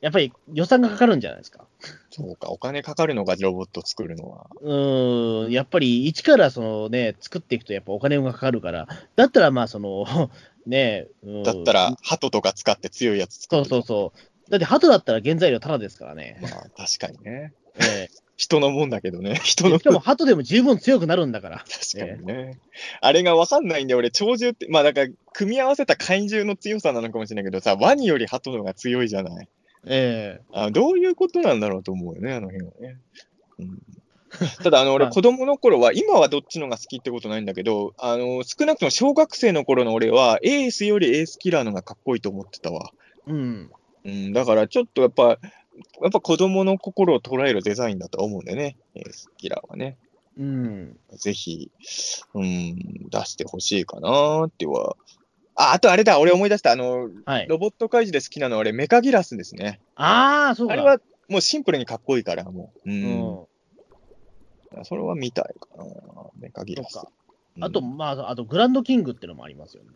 [0.00, 1.66] やっぱり予算がかかるんじゃないですか。
[2.10, 4.46] そうか、お金かかるのがロボット作るのは。
[4.60, 10.04] うーん、やっぱり一からそのね、作っていくとやっぱお金がかかるから、だったらまあその、
[10.66, 13.64] ね、うんだったら、鳩とか使って強いやつ作る。
[13.64, 14.12] そうそうそ
[14.48, 14.50] う。
[14.50, 16.38] だって鳩だったら原材料タダですからね。
[16.42, 17.54] まあ、確かにね。
[17.80, 19.40] え人のもんだけどね。
[19.42, 21.58] 人えのしかも鳩でも十分強くなるんだから。
[21.58, 22.58] 確かにね。
[23.00, 29.48] あれがわかんないんで、俺、鳥獣って、まあ、だから、組み合わせた怪獣の強さなのかもしれないけどさ、ワニより鳩の方が強いじゃない。
[29.86, 32.98] えあどういうことなんだろうと思うよね、あの辺はね。
[33.58, 33.82] うん、
[34.62, 42.90] ただ、あの、俺、まあ子供の頃は、今はどっちのが好きってことないんだけど、あの、少なくとも小学生の頃の俺は、エースよりエースキラーのがかっこいいと思ってたわ。
[43.28, 43.70] えうん。
[44.04, 45.38] うん、だから、ちょっとやっぱ、
[46.02, 49.96] やっぱ子供の心を捉えるデザインだと思うんだよね、エースキラーはね。
[50.38, 50.96] うん。
[51.12, 51.70] ぜひ、
[52.34, 52.76] うん、
[53.08, 54.96] 出してほしいかなーっては。
[55.56, 56.72] あ、あとあれだ、俺思い出した。
[56.72, 57.46] あの、はい。
[57.48, 59.80] ロボット怪獣で好きなのは、俺、メカギラスですね。
[59.94, 60.72] ああ、そうか。
[60.72, 62.90] あれは、もうシンプルにかっこいいから、もう。
[62.90, 62.92] う。
[62.92, 63.02] うん
[64.80, 64.84] ん。
[64.84, 65.84] それは見たいかな。
[66.40, 66.98] メカギラス
[67.60, 69.90] あと、まあ、あと、グランドキングってのもありますよね。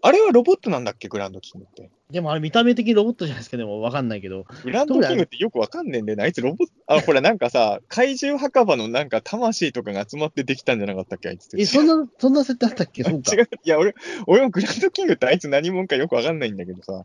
[0.00, 1.90] あれはロボットなんだっけ、グランドキングって。
[2.10, 4.46] でもあれ見た目的にロボットじゃないですか、でもわかんないけど。
[4.62, 6.24] グランドキングってよくわかんねえんだよな。
[6.24, 11.60] あいつロボット、あ、ほら、なんかさ、怪獣墓場のなんか魂とかが集まってできたんじゃなかったっけ、あいつって。
[11.60, 13.02] え、そんな、そんな設定あったっけ？
[13.04, 13.34] そうか。
[13.34, 13.48] 違う。
[13.64, 13.94] いや、俺、
[14.26, 17.04] 俺もグランドキングってあいつ何者かよくわかんないんだけどさ、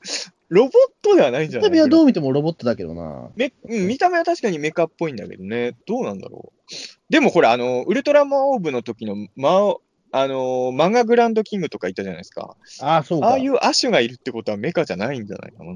[0.49, 3.29] ロボットではないんじゃない見た目はどう見てもロボットだけどな。
[3.36, 5.75] めうん見た目は確かにメカっぽいんだけどね。
[5.88, 6.73] どうなんだろう。
[7.10, 9.75] でもほら、あの、ウルトラマンオーブの時の、ま、
[10.13, 12.56] あの、マガグランドキングとかいたじゃないですか。
[12.82, 13.30] ああ、そうか。
[13.30, 15.73] ああいう亜種がいるってことはメカじゃないんじゃないかな。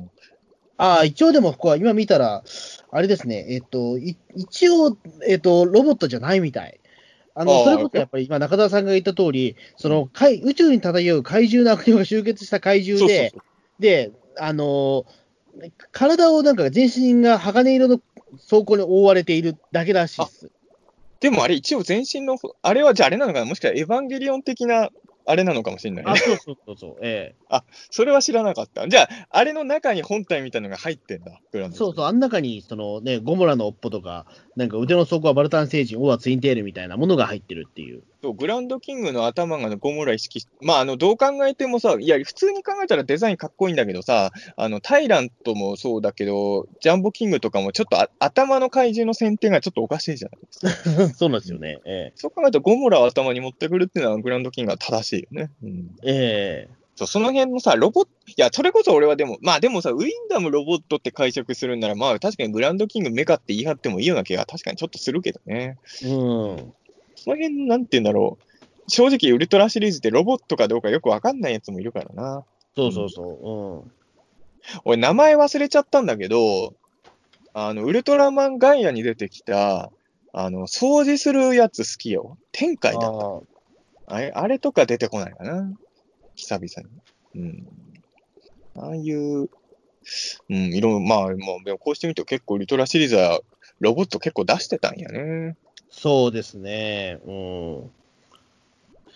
[0.77, 2.43] ああ、一応でも、ここは今見たら、
[2.91, 4.95] あれですね、えっと、い一応、
[5.27, 6.79] えっと、ロボットじゃないみたい。
[7.33, 13.33] あの、それこそやっぱり今中田さんが言った通り、その、海宇宙に漂う怪獣の悪霊が集結した怪獣で、
[13.79, 15.27] で、あのー
[15.91, 17.99] 体をなんか全身が鋼色の
[18.37, 20.51] 装甲に覆われているだけらしいです。
[21.19, 23.45] でもあれ一応全身の、あれはじゃああれなのかな？
[23.45, 24.89] もしかしたらエヴァンゲリオン的な
[25.29, 26.19] あれなのかもしれないあ、ね。
[26.19, 27.35] そうそうそうそう、え
[27.91, 28.87] それは知らなかった。
[28.87, 31.41] じゃあ、あれの中に本体みたいなのが入ってんだ。
[31.51, 34.25] グランそうそう、あん中に、そのね、ゴモラの尾っぽとか、
[34.55, 38.03] なんか腕の底はバルタン星人、尾はツインテールみたいなものが入ってるっていう。
[38.21, 51.09] そうグランドキングの頭がゴムラ意識し、まあ、あの、どう考えてもさ、いや、普通に考えたらデザインかっこいいんだけどさ、あの、タイラントもそうだけど、ジャンボキングとかもちょっとあ頭の怪獣の選定がちょっとおかしいじゃないですか。
[51.15, 51.79] そうなんですよね。
[51.85, 55.51] えそう考えるとゴムラを頭に持ってくるっていうのはグランドキングは正しいよね。
[55.63, 55.95] うん。
[56.03, 65.77] えええそう、その辺のさ、ロボット、いや、それこそ俺はでも、まあでもさ、ウィンダムロボットって解釈するんなら、まあ確かにグランドキングメカって言い張ってもいいような気が確かにちょっとするけどね。
[66.03, 66.73] うん。
[67.27, 68.89] その辺、なんて言うんだろう。
[68.89, 72.45] 正直、ウルトラシリーズってロボットかどうかよくわかんないやつもいるからな。
[72.73, 73.91] そうそうそう。
[74.85, 76.73] 俺、名前忘れちゃったんだけど、
[77.53, 79.91] あの、ウルトラマンガイアに出てきた、
[80.31, 82.37] あの、掃除するやつ好きよ。
[82.53, 82.77] 天うん。
[82.77, 83.07] 海だ。
[83.07, 83.41] あ
[84.07, 85.69] あれ、あれとか出てこないかな。
[86.35, 86.89] 久々
[87.35, 87.41] に。
[87.43, 87.67] うん。
[88.77, 89.47] ああいう、う
[90.49, 91.33] ん、色、まあ、まあ、
[91.65, 93.41] でもこうしてみると結構ウルトラシリーズは
[93.81, 95.57] ロボット結構出してたんやね。
[95.99, 97.19] そうですね。
[97.25, 97.91] うん。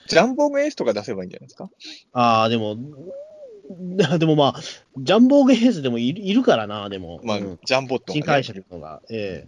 [0.08, 1.70] ジャンボーグエースとか出せばいいんじゃないですか？
[2.14, 2.76] ああ、でも、
[4.18, 4.62] でもまあ、
[4.98, 7.22] ジャンボーゲースでもいるいるからな、でも。
[7.24, 8.14] まあ、うんジャンボット、ね。
[8.16, 9.02] 新解釈のが。
[9.10, 9.48] え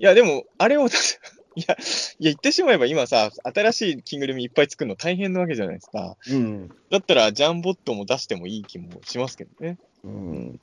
[0.00, 1.18] いや、でも、あれを出せ、
[1.56, 1.76] いや、いや、
[2.20, 6.16] 言ってしまえば今さ、新しい着ぐるみいっぱい作るの大変なわけじゃないですか。
[6.30, 6.68] えうん。
[6.90, 9.76] だったら、ジャンボットも出してもいい気もしますけどね。
[10.04, 10.60] うん。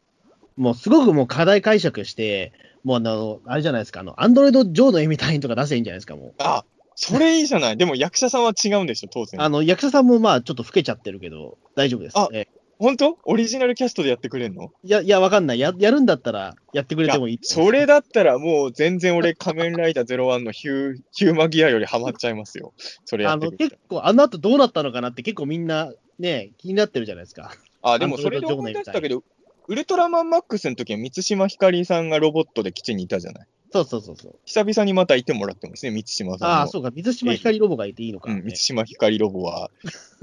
[0.57, 2.53] もうすごくもう課題解釈して、
[2.85, 6.33] もうあの、あれじゃないですか、あの、アンドロイド上の絵みたいとか出せばいいんじゃないですか、もう。
[6.37, 7.77] あ、それいいじゃない。
[7.77, 9.41] でも役者さんは違うんでしょ、当然。
[9.41, 12.17] あの、役者さんもまあ、ちょっと老けちゃってるけど、大丈夫です。
[12.17, 13.17] あえ本当？
[13.23, 14.71] オリジナルキャストでやってくれんの？
[14.83, 15.59] いや、いや、わかんない。
[15.59, 22.73] や、やるんだったら、やってくれてもいいと思うそれだったらもう全然俺仮面ライダー01のヒュー、 ヒューマギアよりハマっちゃいますよ。
[23.05, 27.51] それやあの、ってくれた結構、あの後どうなったのかなって結構みんな、ね、気になってるじゃないですか。
[27.81, 29.23] あ、でもそれで思い出したけど、
[29.67, 33.47] ウルトラマンマックスの時は満島ひかりさんがロボットで基地にいたじゃない。
[33.71, 34.35] そうそうそうそう。
[34.45, 36.55] 久々にまたいてもらってもですね、満島さんの。
[36.55, 36.91] ああ、そうか。
[36.91, 39.69] 水島光ロボがいていいのか、うん、満島ひかりロボは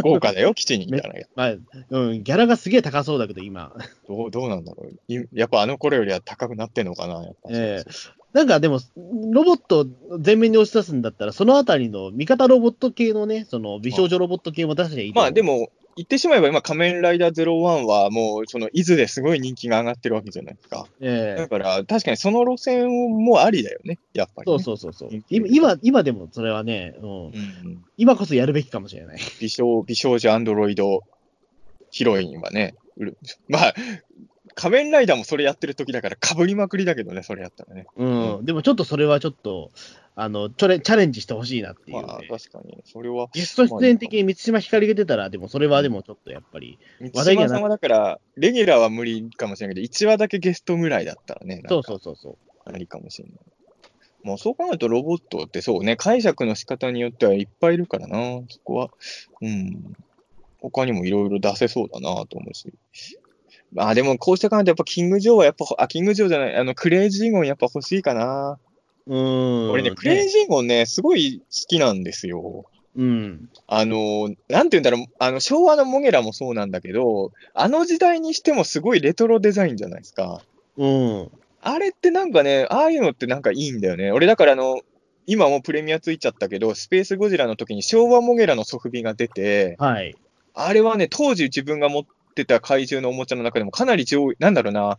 [0.03, 1.15] 豪華だよ、基地にいたら。
[1.35, 1.55] まあ、
[1.91, 3.75] うん、ギャラがすげえ高そうだけど、今。
[4.09, 5.27] どうどうなんだろうい。
[5.33, 7.51] やっぱあの頃よりは高くなってんのかな、やっぱ。
[7.51, 8.81] ええなんかでも、
[9.31, 9.87] ロボットを
[10.19, 20.87] 前面に押し出すんだったら、そのあたりの味方ロボット系のね、その美少女ロボット系も出していいまあでも、言ってしまえば今、仮面ライダー01はもう、その伊豆ですごい人気が上がってるわけじゃないですか。
[21.01, 24.63] ええだから、確かにその路線もありだよね、やっぱり、そうね。
[24.63, 25.25] そうそうそううん。
[25.29, 29.19] 今、今今でもそれはね、うん、うんうん今こそやるべきかもしれない。
[29.41, 31.03] 美少美少女アンドロイド
[31.91, 32.75] ヒロインはね、
[33.49, 33.75] まあ、
[34.55, 37.87] 仮面ライダーもそれやってる時だから、かぶりまくりだけどね、それやったらね。
[37.97, 38.07] う
[38.43, 39.71] ん、でもちょっとそれはちょっと、
[40.15, 43.29] あの、チャレチャレンジしてほしいなっていう、まあね。、確かに、それは。
[43.33, 52.37] ゲスト出演的に満島ひかりが出たら、でもそれはでもちょっとやっぱり、満話題にはな島さんはだから、レギュラーは無理かもしれないけど、1話だけゲストぐらいだったらね、そうそうそうそう。
[52.65, 53.39] ありかもしれない。
[54.23, 58.91] もうそう考えるとロボットってそうね、解釈の仕方によってはいっぱいいるからな、そこは。
[59.41, 59.97] うん。
[60.61, 62.73] 他にもいろいろ出せそうだなと思うし。
[63.75, 68.59] まあでもこうして考えるとやっぱキング・ジョーはやっぱ、あ、キング・ジョーじゃない、あのクレイジーゴンやっぱ欲しいかな。
[69.07, 69.71] うん。
[69.71, 72.67] 俺ね、クレイジーゴンね、すごい好きなんですよ。
[72.95, 73.49] うん。
[73.67, 80.43] あの、なんて言うんだろう、あの、昭和のモゲラもそうなんだけど、あの時代にしてもすごいレトロデザインじゃないですか。
[80.77, 81.31] うん。
[81.63, 84.13] あれってなんかね、ああいうのってなんかいいんだよね。
[84.13, 84.81] 俺だからあの、
[85.27, 90.15] 今もうプレミアついちゃったけど、スペースゴジラの時に昭和モゲラのソフビが出て、はい。
[90.55, 92.11] あれはね、当時自分が持って
[92.45, 94.99] た怪獣のおもちゃの中でもかなり上位、なんだろうな、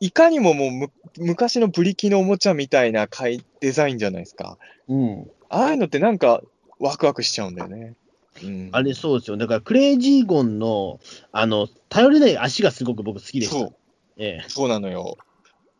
[0.00, 4.58] いかにももうむ昔のブリキのおもちゃみたいな怪デザインじゃないですか。
[4.88, 5.30] うん。
[5.48, 6.42] ああいうのってなんか
[6.80, 7.94] ワクワクしちゃうんだよね。
[8.42, 9.36] うん、あれそうですよ。
[9.36, 10.98] だからクレイジーゴンの、
[11.30, 13.58] あの、頼りない足がすごく僕好きでした。
[13.58, 13.74] そう、
[14.16, 14.44] ええ。
[14.48, 15.18] そうなのよ。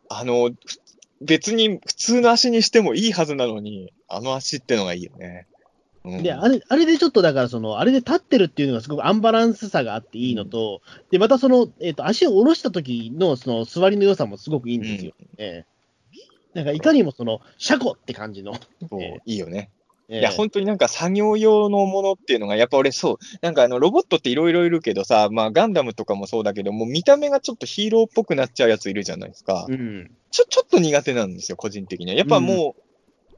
[0.09, 0.55] あの、ふ
[1.19, 5.47] 別に普通の足にしてもいいはずなのに、あの足ってのがいいよね。
[6.05, 15.13] うん、で、あれ、あれでちょっとだから、その、あれで立ってるっていうのがすごくアンバランスさがあっていいのと、で、またその、えっ、と、足を下ろした時の、その、座りの良さもすごくいいんですよ。
[15.37, 15.65] ええ。
[16.53, 18.53] なんか、いかにもその、車庫って感じの。
[18.89, 19.69] そうええいいよね。
[20.09, 29.65] ええいや、本当になんか作業用のものっていうのが、やっぱ俺そう、なんかあの、ロボットっていろいろいるけどさ、まあガンダムとかもそうだけど、もう見た目がちょっとヒーローっぽくなっちゃうやついるじゃないですか。
[29.69, 30.11] うん。
[30.31, 32.17] ちょ、ちょっと苦手なんですよ、個人的には。
[32.17, 32.82] やっぱもう、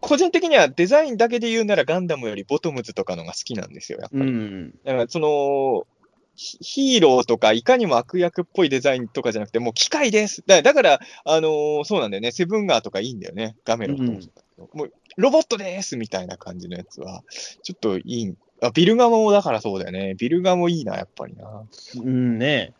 [0.07, 4.31] 個人的にはデザインだけで言うならガンダムよりボトムズとかのが好きなんですよ、やっぱうり。
[4.31, 4.71] ん。
[4.83, 5.87] だからその、
[6.35, 10.43] ヒヒーローとか、いかにも悪役っぽいデザインとかじゃなくて、もう機械です。
[10.45, 17.23] だだから、あのーそうなんだよね、セブンガーとかいいんだよね、ガメロとかもそうだけどもう、ロボットですみたいな感じのやつは、
[17.63, 18.33] ちょっといい。
[18.61, 20.15] あ、ビルガモもだからそうだよね。
[20.15, 21.65] ビルガモいいな、やっぱりな。
[21.95, 22.73] うんね。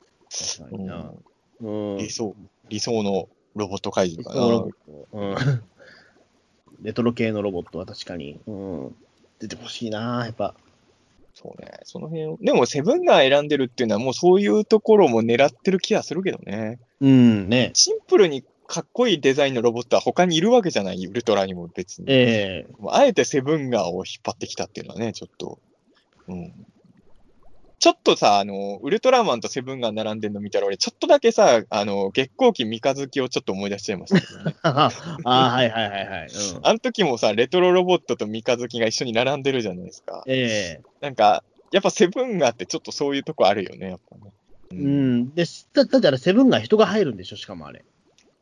[0.58, 0.96] 確かうにな。
[0.98, 1.16] ん、
[1.62, 1.98] うん。
[1.98, 2.36] 理想、
[2.70, 5.22] 理想のロボット怪獣かな。
[5.22, 5.64] うん。
[6.82, 8.40] レトロ系のロボットは確かに。
[8.48, 8.96] うん。
[9.40, 10.56] 出てほしいな、やっぱ。
[11.34, 11.72] そうね。
[11.84, 16.80] その辺を、でもセブンガー選んでるっていうのはもうそういうところも狙ってる気がするけどね。
[17.02, 17.72] うん、ね。
[17.74, 22.06] シンプルにかっこいいデザインのロボットは他にいるわけじゃない、ウルトラにも別に。
[22.08, 25.60] ええもうあえてセブンガーを引っ張ってきたっていうのはね、ちょっと。
[26.28, 26.54] うん。
[27.80, 34.56] ちょっとさ、あの、ウルトラマンとセブンガー並んでるの見たら、俺、ちょっとだけさ、あの、月光期三日月をちょっと思い出しちゃいましたね。
[34.64, 34.90] あ
[35.24, 36.28] あ、はいはいはいはい。
[36.28, 40.24] うん、あの時もさ、レトロロボットと三日月が一緒に並んでるじゃないですか。
[40.28, 44.32] ええなんか、やっぱセブンガーってちょっとそういうとこあるよね、やっぱね。
[44.72, 45.36] ううん。
[45.36, 47.84] で、だだってあれ、セブンが人が入るんでしょ、しかもあれ。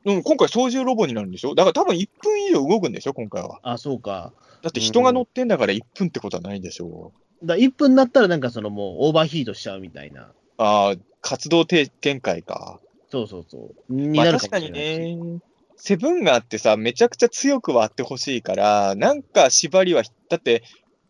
[0.06, 1.56] うん、今回操縦ロボになるんでしょ？
[1.56, 3.14] だから多分1分以上動くんでしょ？
[3.14, 3.60] 今回は。
[3.64, 4.34] あ、そうか。
[4.62, 7.12] だって人が乗ってんだから1分ってことはないでしょ
[7.44, 10.32] だ1分になったら、なんかそのもうオーバーヒートしちゃうみたいな。
[10.58, 12.80] ああ、活動低限界か。
[13.12, 13.94] そうそうそう。
[13.94, 15.16] にまあなる確かにもしれないし。
[15.16, 15.40] ね、
[15.76, 20.64] セブンガーってさ、めちゃくちゃ強くはあってほしいから、なんか縛りは、だって、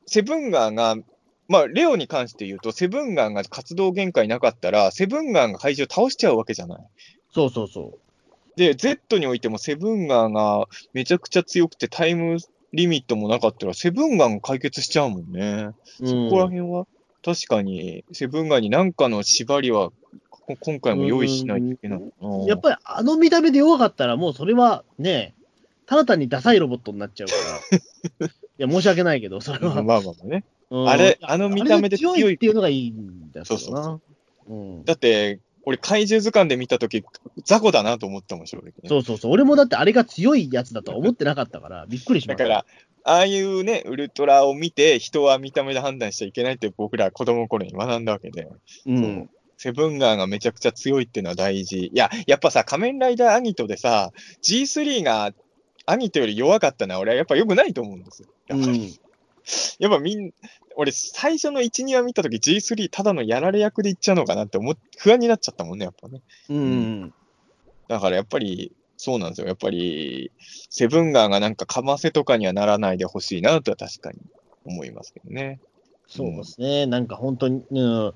[0.06, 0.96] セブンガーが、
[1.48, 6.80] まあ、レオに関して言うと、セブンガーが活動限界なかったら、セブンガーが怪獣を倒しちゃうわけじゃない？
[7.32, 8.00] そうそうそ
[8.56, 12.38] で、Z においてもセブンガーがめちゃくちゃ強くてタイム
[12.74, 15.70] リミットもなかったら、セブンガーが解決しちゃうもんね。
[16.00, 16.08] う。
[16.08, 16.88] そこら辺は、
[17.24, 19.92] 確かに、セブンガーに何かの縛りは、
[20.30, 22.02] こ今回も用意しないといけない。
[22.22, 25.34] うん、やっぱりあの見た目で弱かったら、もうそれはね、
[25.86, 27.34] ただ単にダサいロボットになっちゃうか
[28.20, 28.28] ら。
[28.28, 29.76] いや、申し訳ないけど、それは。
[29.76, 30.44] まあまあまあね。
[30.70, 34.00] うんあれあの見た目で強い強いっていうのがいいんだよそうそうな。
[34.48, 34.86] うん。
[34.86, 37.04] だって、俺、怪獣図鑑で見たとき、
[37.46, 38.74] 雑魚だなと思ったもん、正直ね。
[38.88, 39.32] そうそうそう。
[39.32, 42.44] 俺もだってあれが強いやつだとは思ってなかったから、びっくりしました。
[42.44, 42.66] だから、
[43.06, 48.48] ああいうね、ウルトラを見て、人は見た目で判断しちゃいけないって僕ら子供の頃に学んだわけで、
[48.86, 49.30] うん。
[49.58, 51.88] セブンガーがめちゃくちゃ強いっていうのは大事。
[51.88, 54.12] いや、やっぱさ、仮面ライダーアギトでさ、
[54.42, 55.34] G3 が
[55.86, 58.30] アギトより弱かったのは、俺はやっぱ良くないと思うんですよ。
[58.48, 59.03] やっぱり、うん。
[59.80, 60.32] やっぱみん
[60.76, 66.22] 俺、最初の1、2話見たとき G3 ただのやられ役でいっちゃうのかなって思っ不安になっちゃったもんね、やっぱね。
[66.50, 67.14] うん。
[67.88, 69.48] だからやっぱり、そうなんですよ。
[69.48, 70.32] やっぱり、
[70.70, 74.20] セブンガーがなんかかませとかにはならないでほしいなとは確かに
[74.66, 75.60] 思いますけどね。
[76.08, 76.86] そうですね。
[76.86, 78.14] なんか本当に、うん。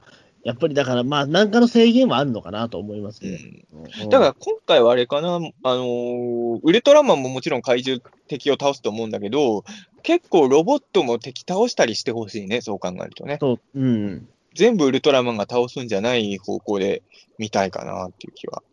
[0.47, 3.19] やっぱりだから、まあ、なんかの制限はあるのかなと思います。
[3.21, 9.65] うんだから今回はあれかな、あのーウルトラマンももちろん怪獣敵を倒すと思うんだけど、
[10.03, 13.39] 結構ロボットも敵倒したりしてほしいね、そう考えるとね。
[13.41, 14.29] そう、うん。
[14.53, 17.03] 全部ウルトラマンが倒すんじゃない方向で
[17.37, 18.63] 見たいかなっていう気は。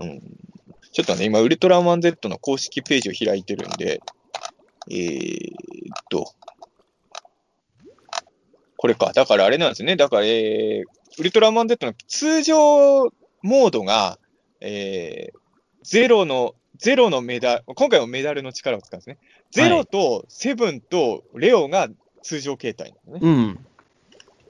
[0.00, 0.20] うん。
[0.90, 4.00] ちょっとね、今、ウルトラマン Z の公式ページを開いてるんで、
[4.90, 6.32] えーっと、
[8.76, 9.12] これか。
[9.14, 9.94] だからあれなんですね。
[9.94, 13.04] だから、えー、ウルトラマン Z の通常
[13.42, 14.18] モードが、
[14.60, 15.38] えー、
[15.82, 19.18] ゼロの、ゼロのメダル、今回もメダルの力を使うんですね。
[19.50, 21.88] ゼロとセブンとレオが
[22.22, 23.30] 通常形態なんですね。
[23.30, 23.66] うん。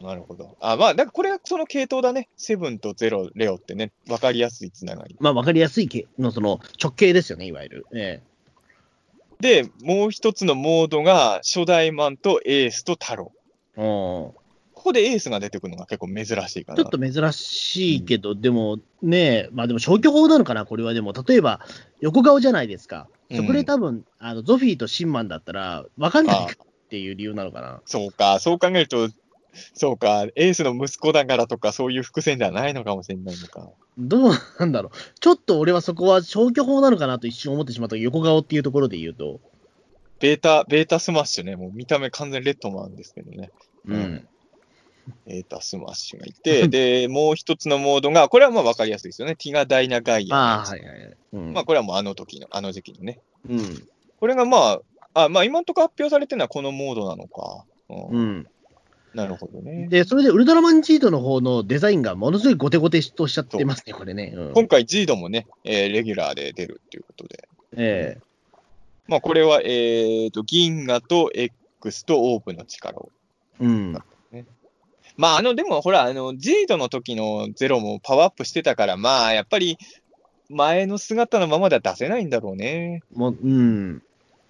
[0.01, 0.57] なるほど。
[0.61, 2.29] あ、まあ、だからこれがその系統だね。
[2.37, 5.17] セブンとゼロ、レオってね、わかりやすいつながり。
[5.21, 7.87] まあ、わかりやすいけの、その、直径ですよね、いわゆる。
[7.95, 8.21] え
[9.41, 13.33] で、もう一つのモードが、初代マンとエースと太郎。
[13.77, 14.42] え。
[14.83, 14.85] うん。
[14.85, 16.77] ここでエースが出てくるのが結構珍しいかな。
[16.77, 21.61] ちょっと珍しいけど、でもね、まあでも消去法なのかな、これはでも、例えば
[22.01, 23.09] 横顔じゃないですか。
[23.35, 26.47] そこで多分、あのゾフィーとシンマンだったら、わかんないっ
[26.91, 27.81] ていう理由なのかな。
[27.87, 29.09] そうか、そう考えると、
[29.75, 33.71] そうか、エースの息子だからとか、そういう伏線ではないのかもしれないのか。
[33.99, 35.19] どうなんだろう。
[35.21, 39.41] ちょっと俺はそこは消去法なのかなと一瞬思ってしまった横顔っていうところで言うと。
[40.19, 43.51] ベータ、ベータスマッシュね、もう見た目完全レッドマンですけどね。
[43.87, 44.29] うん。
[45.27, 49.37] ベータスマッシュがいて、 で、もう一つのモードが、これはまあわかりやすいですよね。
[49.37, 50.37] ティガダイナガイア。
[50.37, 51.17] ああ、はいはいはい。
[51.33, 51.53] うん。
[51.53, 53.21] まあこれはもうあの時の、あの時期のね。
[53.49, 53.89] うん。
[54.21, 54.81] これがま
[55.15, 57.65] あ、あ、まあ今んとこ発表されてるのはこのモードなのか。
[57.89, 58.47] うんうん。
[59.15, 59.89] なるほどね。
[59.89, 64.33] で、それでウルトラマンジードの方のデザインがものすごいゴテゴテとしちゃってますね、これね。
[64.35, 67.49] うん、今回ジードもね、えーレギュラーで出るっていうことで。
[67.77, 68.19] え
[69.07, 73.11] まあこれは、えーと、銀河と X とオープンの力を。
[73.61, 73.99] えうん。
[75.17, 79.79] まああの、でもほら、あの、ジードの時のゼロもパワーアップしてたから、まあやっぱり
[80.49, 83.03] 前の姿のままでは出せないんだろうね。
[83.15, 84.03] もう、うん。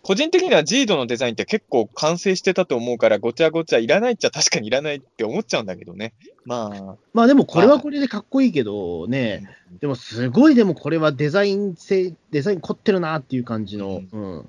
[0.03, 6.13] 個人的にはジードのデザインって結構完成してたと思うから、ごちゃごちゃいらないっちゃ確かにいらないって思っちゃうんだけどね。
[6.45, 9.49] ままあでもこれはこれでかっこいいけどあ、ね、
[9.81, 14.49] でもすごいでもこれはデザイン性、デザイン凝ってるなっていう感じの、うん。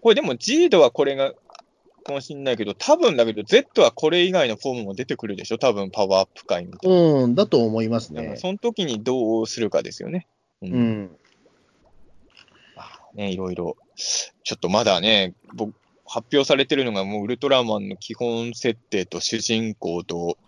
[0.00, 1.32] これでも G ドはこれが
[2.06, 5.58] かもしんないけど、多分だけど Z はこれ以外のフォームも出てくるでしょ？
[5.58, 6.96] 多分パワーアップ会みたいな。
[6.96, 8.36] うん、だと思いますね。
[8.36, 10.26] その時にどうするかですよね。
[10.62, 11.10] ううん。
[12.76, 13.76] まあね、いろいろ。
[13.96, 15.74] ちょっとまだね、僕、
[16.06, 20.38] 発表されてるのがもうウルトラマンの基本設定と主人公と、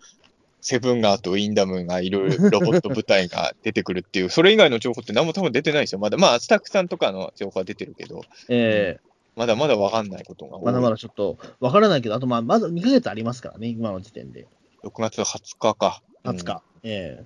[0.61, 5.99] セブンガーとウィンダムがいるロボット部隊が出てくるっていう、それ以外の情報って何も多分出てないですよ。
[5.99, 9.08] まだ、まあ、スタッフさんとかの情報は出てるけど、ええ
[9.39, 10.59] まだまだわかんないことが。
[10.59, 14.47] まだまだちょっとわからないけど、あとまあ、まず2ヶ月ありますからね、今の時点で。
[14.83, 16.01] 6月20日か。
[16.25, 16.61] 20日。
[16.83, 17.23] え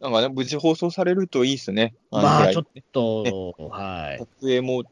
[0.00, 1.94] なんかね、無事放送されるといいですね。
[2.10, 4.18] のまあ、ちょっと、はい。
[4.20, 4.84] 撮影も、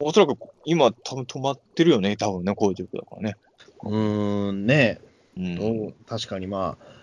[0.00, 0.34] おそらく
[0.64, 3.36] 今多分止まってるよね、多分ね、こういう状況だからね。
[3.84, 5.00] うーん、ね
[5.36, 5.94] うん。
[6.08, 7.01] 確かにまあ、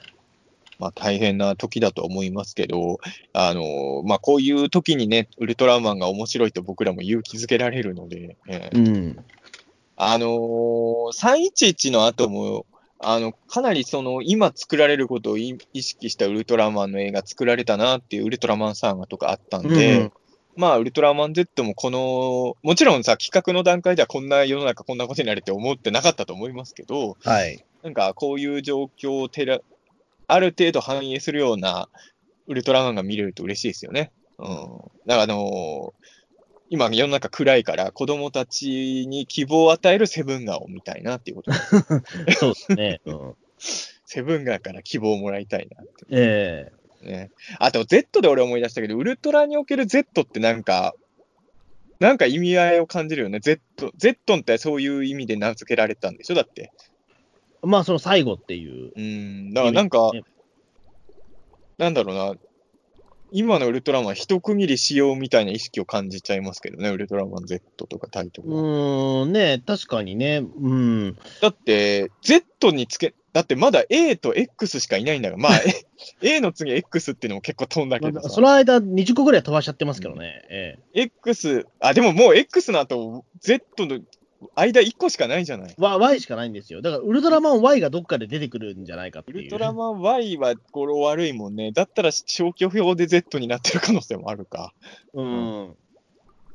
[0.80, 3.00] まあ大変な時だと思いますけど、
[3.34, 9.26] あの、まあこういう時にね、ウルトラマンが面白いと僕らも勇気づけられるので、えーうん。
[9.98, 12.66] あのー、311の後も、
[13.00, 20.12] あの、かなりその、今作られることを意意識したウルトラマンの映画作られたなっていうウルトラマンサーガとかあったんで、うん
[20.60, 27.64] まあ、ウルトラマン Z もこの、もちろんさ、企画の段階ではこんな世の中こんなことになるって思ってなかったと思いますけど、はい。
[27.82, 29.60] なんかこういう状況をてら、
[30.30, 31.90] ある程度反映するような
[32.48, 34.12] ウルトラマンが見れると嬉しいですよね。
[34.38, 34.48] うん。
[34.48, 36.10] だからあのー
[36.72, 41.58] 今世の中暗いから子供たちに希望を与えるセブンガーを見たいなっていうことで
[42.38, 43.02] そうですね。
[43.06, 43.36] うん、
[44.06, 46.72] セブンガーから希望をもらいたいなってえ
[47.02, 47.32] ね。
[47.58, 50.94] あと Z で俺思い出したけど、ウルトラにおける Z ってなんか、
[52.00, 53.40] なんか意味合いを感じるよね。
[53.40, 53.62] Z、
[53.98, 56.36] ゼットンってそういう意味で名付けられたんでしょ？
[56.36, 56.72] だって。
[57.62, 58.92] まあ、その最後っていう。
[58.96, 59.54] うん。
[59.54, 60.24] だからなんか、ね
[61.78, 62.36] なんだろうな。
[63.32, 70.44] 今のウルトラマン一区切りしようみたいな意識を感じちゃいますけどね、ウルトラマン Z とかタイトルうん、ね、確かにね。
[70.62, 71.18] うん。
[71.42, 75.60] だって、Z につけ、だってまだ A と X しかいないんだから、まあ、
[76.22, 78.30] A の次 X っていうのも結構飛んだけどまあさ。
[78.30, 80.42] その間、20個ぐらい飛ばしちゃってますけどね。
[80.50, 84.00] え X、あ、でももう X の後、Z の
[84.56, 85.76] 間1個しかないじゃない。
[85.78, 86.82] Y しかないんですよ。
[86.82, 89.38] だから、ウルトラマン Y がどっかで出てくるんじゃないかっていう。
[89.40, 91.72] ウルトラマン Y は語呂悪いもんね。
[91.72, 94.74] だったら消去表で Z になってる可能性もあるか。
[95.14, 95.76] うん。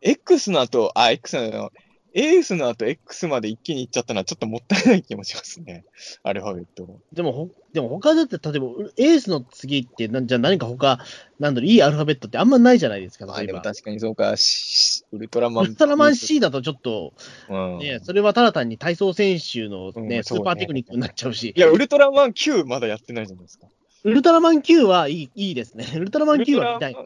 [0.01, 1.72] X の後、あ、X の後、
[2.14, 5.85] エースの後 X まで一気に行っちゃったのはちょっともったいない気もしますね。
[6.22, 7.01] アルファベットの。
[7.12, 8.66] でもほ、でも他だって、例えば、
[8.97, 11.01] エースの次ってなん、じゃあ何か他、
[11.41, 13.62] なんだろう、いいアルファベットってあんまないじゃないですか、まあでも例えば。
[13.62, 15.65] 確かにそうか、しウルトラマン。
[15.65, 17.12] ウルトラマン C だとちょっと、
[17.49, 17.79] うん。
[17.79, 23.67] ね、それはただ単に体操選手のね、うんねスーパーテクニックになっちゃうし、いや、ウルトラマン Q まだやってないじゃないですか。
[24.05, 25.87] ウルトラマン Q はいいいいですね。
[25.97, 26.97] ウルトラマン Q は見たい。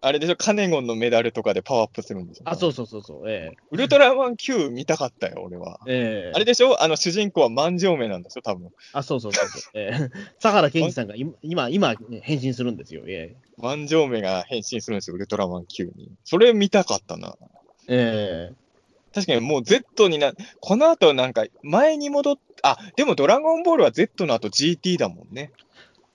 [0.00, 2.42] あれでしょ、カネゴンのメダルとかでパワーアップするんでしょ？
[2.48, 5.80] あ、そうそうそうそう、えウルトラマン Q 見たかったよ、俺は。
[5.86, 6.82] えええあれでしょ？
[6.82, 8.70] あの主人公は万丈目なんでしょ多分。
[8.92, 9.62] あ、そうそうそうそう。
[9.74, 13.02] ええ 相良健二さんが今、今、変身するんですよ。
[13.08, 16.10] え万丈目が変身するんですよ、ウルトラマン Q に。
[16.24, 17.34] それ見たかったな。
[17.88, 18.54] ええ
[19.14, 25.50] 確かにもう Z にな、この後なんか前に戻っ、あ、でもドラゴンボールは Z の後 GT だもんね。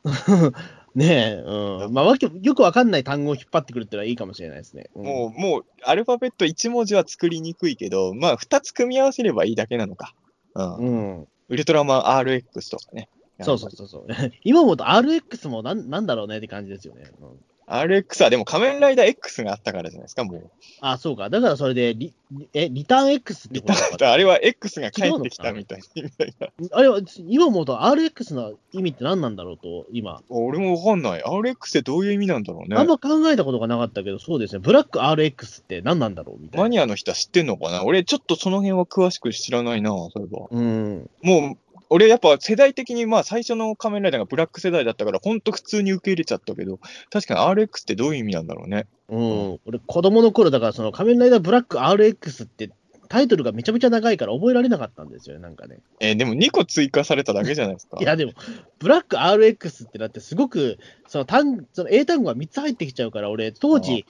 [0.96, 1.06] えね
[1.40, 1.94] え、うん。
[1.94, 4.90] まあ、わけ、よくわかんない単語を引っ張ってくるってのはいいかもしれないですね。
[4.96, 10.14] うんもう、もう、アルファベット1文字は作りにくいけど、まあ、2つ組み合わせればいいだけなのか。
[10.56, 10.76] うん。
[10.76, 11.28] うん。
[11.50, 13.10] ウルトラマン RX とかね。
[13.42, 14.08] そうそうそうそう。
[14.44, 17.12] 今思うと RX もなんなんだろうねって感じですよね。
[17.20, 20.52] うん RX はでも仮面ライダー X があったからじゃないですか、もう。
[20.82, 21.30] あ、そうか。
[21.30, 22.14] だからそれでリ、
[22.54, 26.48] え、リターン X ってことあれは X が帰ってきたみたいなみたいな。
[26.72, 30.22] あれは、今思うと RX の意味って何なんだろうと、今。
[30.30, 31.24] 俺もわかんない。
[31.24, 32.88] RX ってどういう意味なんだろうねあん。
[32.88, 34.60] ま考えたことがなかったけど、そうですね。
[34.60, 36.64] ブラック RX って何なんだろうみたいな。
[36.64, 40.48] マニアの人は知ってんのかな俺ちょっとその辺は詳しく知らないな、そういえば。
[40.52, 41.10] うん。
[41.22, 41.58] もう、
[41.94, 46.80] 俺やっぱ世代的にまあ最初の仮面ライダーがブラック世代だったから、ほんと普通に受け入れちゃったけど、
[47.12, 48.88] 確かに RX ってどういう意味なんだろうね。
[49.10, 49.60] うん。
[49.68, 52.72] 俺、子供の頃、だからその仮面ライダーブラック RX って
[53.10, 55.78] タイトルがめちゃめちゃ長いから覚えられなかったんですよね、なんかね。
[56.00, 57.98] えーでも2個追加されただけじゃないですか。
[58.02, 58.32] いや、でも、
[58.80, 64.08] ブラック RX ってだってすごく、その単、その英単語が3つ入ってきちゃうから、俺、当時、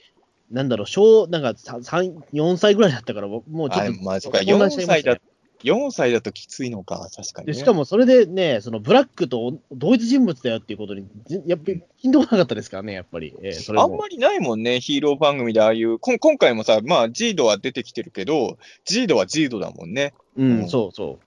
[0.52, 5.33] なんだろう、小、なんか3、4歳ぐらいだったから、もうちょあっと、まあそうか、混乱しちゃ4いましたね歳だ、
[5.64, 7.54] 4歳だときついのか、確かに、ね。
[7.54, 13.34] でしかもそれでね、そのブラックと同一人物だよっていうことに、ぜやっぱり、ピンとこなかったですからね、やっぱり。
[13.42, 20.14] えーそれもあんまりないもんね、ヒーロー番組でああいう、こん今回もさ、まあ、ジードは出てきてるけど、ジードはジードだもんね。
[20.38, 21.20] ううんん、そうそ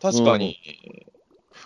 [0.00, 0.58] 確かに、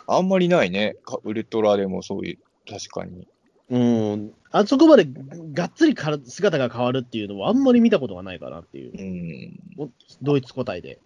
[0.07, 0.97] あんまりないね。
[1.05, 2.39] かウルトラでもそういう、
[2.71, 3.27] 確かに。
[3.71, 3.79] う。
[3.79, 4.33] うん。
[4.53, 5.07] あそこまで
[5.53, 9.85] がっつりから姿が変わるっていうのはあんまり見たことがないかなっていうう。
[9.85, 9.91] ん、
[10.23, 10.99] 同一個体で。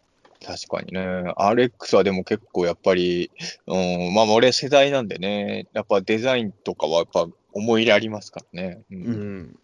[0.45, 1.01] 確かにね。
[1.37, 3.31] RX はでも結構やっぱり、
[3.67, 3.77] う
[4.11, 8.83] ん、まあ俺世代なんでね、やっぱデザインとかはやっぱ思い入れありますからね。
[8.91, 9.59] ううん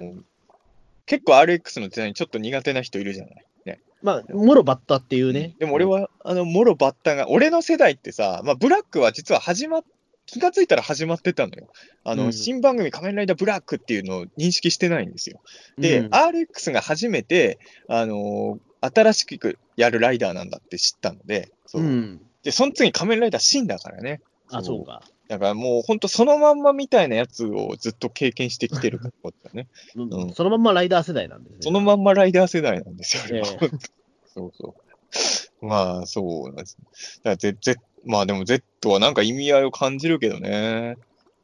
[0.00, 0.24] ん。
[1.06, 3.44] 結構 RX のデザインちょっと苦手な人いるじゃない。
[3.64, 5.56] ね、まあ、もろバッタっていうね。
[5.58, 9.84] でも俺は、あの、モロバッタが、俺の世代ってさ、まあブラックは実は始まっ
[10.30, 11.66] 気がついたら始まってたのよ。
[12.04, 15.40] あの、うん新番組仮面ライダーブラックっていうのを認識してないんですよ。
[15.76, 17.58] で、うん RX が初めて、
[17.88, 22.20] あのー新しくやるライダーなんだって知ったので、そううん。
[22.42, 24.20] で、その次仮面ライダーシンだからね。
[24.50, 25.02] あ、そうか。
[25.28, 29.68] だからもう本当そのまんまみたいなやつをずっと経験してきてるからこだね。
[29.94, 31.58] うんうんそのまんまライダー世代なんですね。
[31.60, 33.70] そのまんまライダー世代なんですよ、俺はえ
[34.34, 34.74] そうそ
[35.62, 35.66] う。
[35.66, 36.78] まあ、そうなんです。
[37.22, 40.96] だから Z、Z まあでも Z はなんか意味合いを感じるけどね。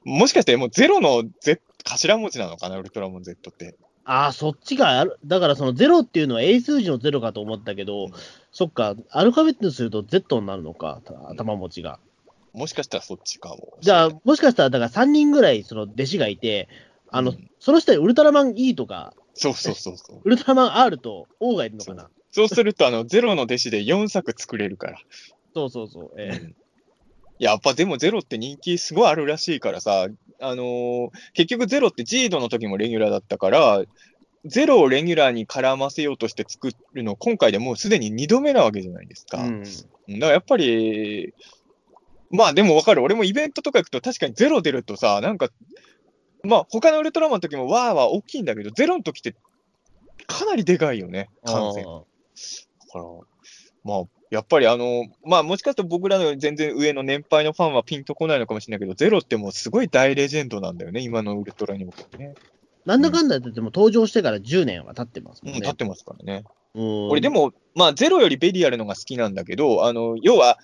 [0.04, 3.76] もしかしてもうゼロの Z、頭文字なのかな、ウルトラマン Z って。
[4.08, 8.08] ああ、そっちがある、だからそのゼロっていうのは英数字のゼロかと思ったけど、
[8.52, 11.98] そっか、アルファベットにすると Z になるのか、た頭文字が。
[12.52, 13.76] もしかしたらそっちかも。
[13.80, 16.68] じゃあ、もしかしたら、だから3人ぐらいその弟子がいて、
[17.10, 20.20] あの、うんその下にウルトラマン E とか、そうそうそうそう。
[20.22, 22.08] ウルトラマン R と O がいるのかな。
[22.30, 24.98] そうすると、あの、ゼロの弟子で4作作れるから。
[25.52, 26.12] そうそうそう。
[26.16, 26.54] えうん
[27.38, 30.08] やっぱでもゼロって人気すごいあるらしいからさ、
[30.40, 33.82] あのー結局ゼロってジードの時もレギュラーだったから、
[34.44, 39.38] ゼロをレギュラーに絡ませようとして作るの、今回でもうすでに2度目なわけじゃないですか。
[39.44, 40.18] えうん。
[40.18, 41.34] だからやっぱり、
[42.30, 43.02] まあでもわかる。
[43.02, 45.48] 俺もイベントとか行くと確かにゼロ出るとさ、なんか、
[46.42, 49.34] まあ他のウルトラマンの時もワーは大きいんだけど、ゼロの時って
[50.26, 51.82] かなりでかいよね、感染。
[51.82, 52.02] だあ
[52.92, 53.04] から、
[53.86, 62.34] まあ、やっぱりあの、まあもしかすると僕らの全然上の年配のファンはピンとこないのかもしれないけど、ゼロってもうすごい大レジェンドなんだよね、今のウルトラにおけてね。
[62.84, 65.60] なんだかんだ言っても登場してから10年は経ってますうん、もんね。
[65.60, 66.44] 立ってますからね。
[66.74, 70.58] うん俺でも、まあゼロよりベリアルのが好きなんだけど、あの、要は、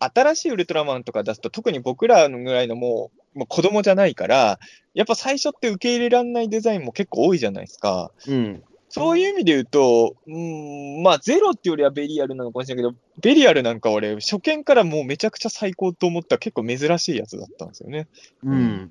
[0.00, 4.60] 新しいウルトラマンとか出すと、特に僕らのぐらいのもう、もう子供じゃないから、
[4.94, 8.12] やっぱ最初って受け入れられないデザインも結構多いじゃないですか。
[8.26, 8.62] うん。
[8.90, 18.08] そういう意味で言うと、うーん、まあ、ゼロっていうよりはベリアルなのかもしれないけど、ベリアルなんか俺、初見からもうめちゃくちゃ最高と思った結構珍しいやつだったんですよね。
[18.42, 18.90] うん。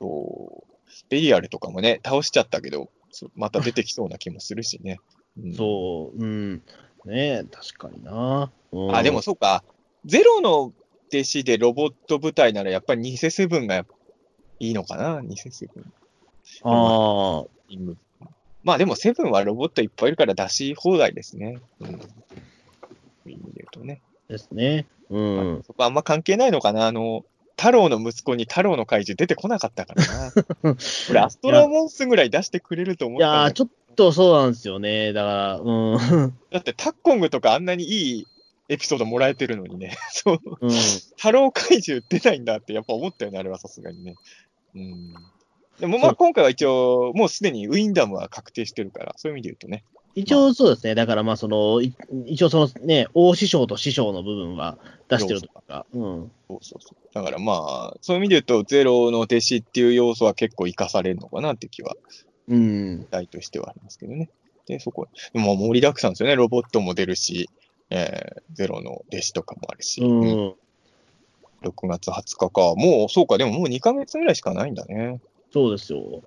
[0.00, 0.76] そう
[1.08, 2.90] ベリアルとかもね、倒しちゃったけど、
[3.34, 4.98] また出てきそうな気もするしね。
[5.42, 6.24] うんそう。
[6.24, 6.62] うん。
[7.04, 8.52] ねえ、確かにな。
[8.72, 9.64] うんあ、でも、そうか。
[10.04, 10.72] ゼロの
[11.12, 13.84] 弟子でロボット部隊ならやっぱり偽セブンが
[14.58, 15.20] いいのかな？
[15.22, 15.84] 偽セブン。
[16.62, 17.44] ああ、
[18.66, 21.60] まあでもセブンはロボットいっぱいいるから出し放題ですね。
[21.78, 22.00] うん。
[23.24, 24.02] 言うとね。
[24.28, 24.86] ですね。
[25.08, 25.62] うん。
[25.64, 27.24] そこあんま関係ないのかなあの、
[27.56, 30.32] 太郎の息子に太郎の怪獣出てこなかったからな。
[31.10, 35.12] 俺、アストロモンスぐらい出してくれると思っいやー、たんだけちょっとそうなんですよね。
[35.12, 35.96] だから、うん。
[35.96, 38.26] どだってタッコングとかあんなにいい
[38.68, 39.96] エピソードもらえてるのにね。
[40.10, 40.40] そう。
[40.60, 40.70] うん。
[41.16, 44.16] 太郎怪獣出ないんだってやっぱ思ったよね、あれはさすがにね。
[44.74, 45.14] うん。
[45.80, 49.84] でもまあ今回は一応、もうすでにウィンダムは確定してるから、そういう意味で言うとね。
[50.14, 50.94] 一応そうですね。
[50.94, 55.84] だからまあその、い一応そのね、大師匠と師匠の部分は出してるとか。
[55.92, 56.30] うん。
[56.48, 57.14] そうそうそう。
[57.14, 61.96] だからまあ、そういう意味で言うと、ゼロの弟子っていう要素は結構活かされるのかなって気は
[62.48, 63.06] うん。
[63.10, 64.30] 題としてはありますけどね。
[64.66, 66.36] で、そこ、でも盛りだくさんですよね。
[66.36, 67.50] ロボットも出るし、
[67.90, 70.54] えー、ゼロの弟子とかもあるし、うん。
[71.62, 72.74] 6月20日か。
[72.74, 75.20] もう、そうか、でももう2ヶ月ぐらいしかないんだね。
[75.56, 76.22] そうですよ。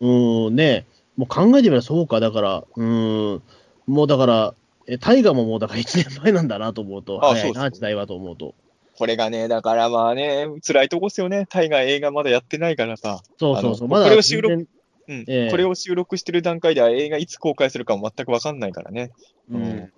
[0.00, 0.86] うん、ね
[1.16, 2.18] もう考えてみればそうか。
[2.18, 3.42] だから、うん。
[3.86, 4.54] もうだから、
[4.88, 8.54] え大河ももうだから1年前なんだなと思うと、あ早いな、時代はと思うと。
[8.98, 11.46] これがね、だからまあね、辛いとこっすよね。
[11.48, 13.22] タイガー映画まだやってないからさ。
[13.38, 13.88] そうそうそう。
[13.88, 14.66] まだこれを収録全
[15.08, 15.24] うん。
[15.28, 19.12] ええこれを収録してる段階では映画いつ公開するかも全くわかんないからね。
[19.48, 19.92] 然うん。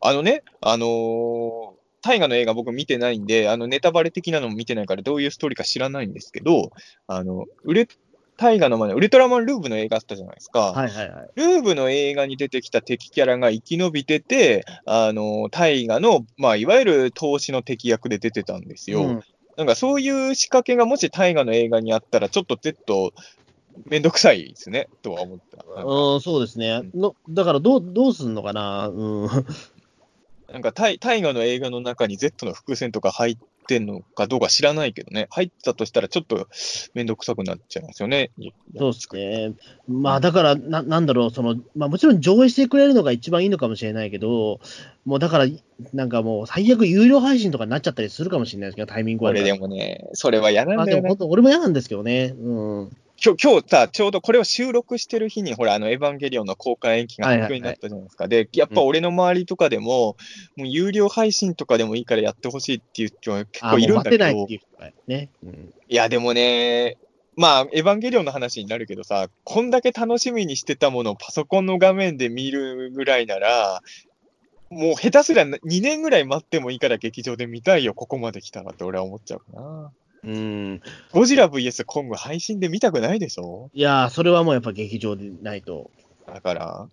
[0.00, 6.70] あのね、あのー大河の映画僕見てないんで、あのネタバレ的なのも見てないからどういうストーリーか知らないんですけど、
[7.06, 7.88] あの、ウル、
[8.36, 10.72] 大河の前のウルトラマンルーブの映画あったじゃないですか。
[10.72, 11.30] はいはいはい。
[11.36, 19.02] ルーブの映画に出てきた敵キャラが生き延びてて、あの、大河の、まあ、いわゆる投資の敵役で出てたんですよ。
[19.02, 19.22] うん
[19.56, 23.12] なんかそういう仕掛けがもし大河の映画にあったら、ちょっとちょっと
[23.86, 25.82] めんどくさいですね、とは思った。
[25.82, 26.82] うん、そうですね。
[26.94, 28.88] のだからどう、どうすんのかな。
[28.88, 29.28] うん。
[30.52, 36.48] なんか大大河の映画の中に Z の伏線とか入ってんのかどうか知らないけどね、入ったとしたらちょっと
[36.94, 38.30] めんどくさくなっちゃいますよね。
[38.76, 39.52] そうですね。
[39.88, 44.60] まあだから、ななんだろう、その、まあもちろん上映してくれるのが一番いいのかもしれないけど、
[45.04, 45.46] もうだから、
[45.92, 51.16] なんかもう最悪有料配信とかになっちゃったりするかもしれないですけど、タイミングこれ悪いでもね、それは嫌なんだよねまあでも本。
[51.18, 52.34] 当、俺も嫌なんですけどね。
[52.38, 52.52] う
[52.84, 52.96] ん。
[53.22, 58.28] 今日、今日さ、ちょうどこれを収録してる日に、ほら、あの、エヴァンゲリオンの公開延期が発表になったじゃないですか。
[58.28, 60.16] で、やっぱ俺の周りとかでも、
[60.56, 64.60] もう有料配信とかでもいいからやってほしいっていう人は結あ構いるんだけど、い
[65.06, 65.30] ね。
[65.42, 65.74] うん。
[65.88, 66.98] いや、でもね、
[67.36, 73.80] まあ、エヴァンゲリオンの話になるけどさ、こんだけ楽しみにしてたものをパソコンの画面で見るぐらいなら、
[74.70, 79.92] もう下手すりゃ2年ぐらい待ってもいいから劇場で見たいよ、ここまで来たらって俺は思っちゃうかな。
[80.24, 80.82] うん。
[81.12, 83.70] ゴジラ VS コング配信で見たくないでしょ？
[83.74, 85.90] いやー、それはもうやっぱ劇場でないと。
[86.26, 86.88] だから、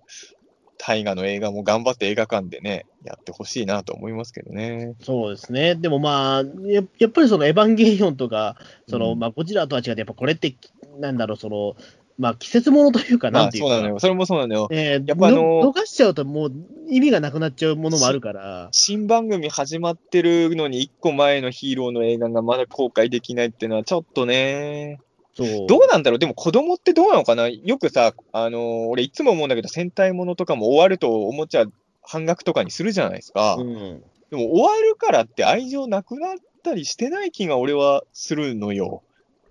[0.78, 4.96] 大河の映画も頑張って映画館でね、やってほしいなと思いますけどね。
[5.02, 5.76] そうですね。
[5.76, 8.58] でもまあ、ややっぱりそのエヴァンゲリオンとか、
[8.90, 10.56] その、うんまあ、ゴジラとは違って、やっぱこれって、
[11.00, 11.76] なんだろう、その、
[12.22, 13.70] まあ、季節ものというか、まなんていうか。
[13.72, 14.00] あそうなのよ。
[14.00, 14.68] それもそうなのよ。
[14.70, 16.54] えーやっぱあのの逃しちゃうともう
[16.88, 18.70] 意味がなくなっちゃうものもあるから。
[18.72, 25.00] 新番組始まってるのに1個前のヒーローの映画がまだ公開できないっていうのはちょっとね。
[25.36, 25.68] そう。
[25.68, 26.20] どうなんだろう？
[26.20, 27.48] でも子供ってどうなのかな？
[27.50, 31.66] よくさ、あのー俺いつも思うんだけど戦隊ものとかも終わるとおもちゃ
[32.04, 33.56] 半額とかにするじゃないですか。
[33.56, 34.04] うん。
[34.30, 39.02] でも終わるからって愛情なくなったりしてない気が俺はするのよ。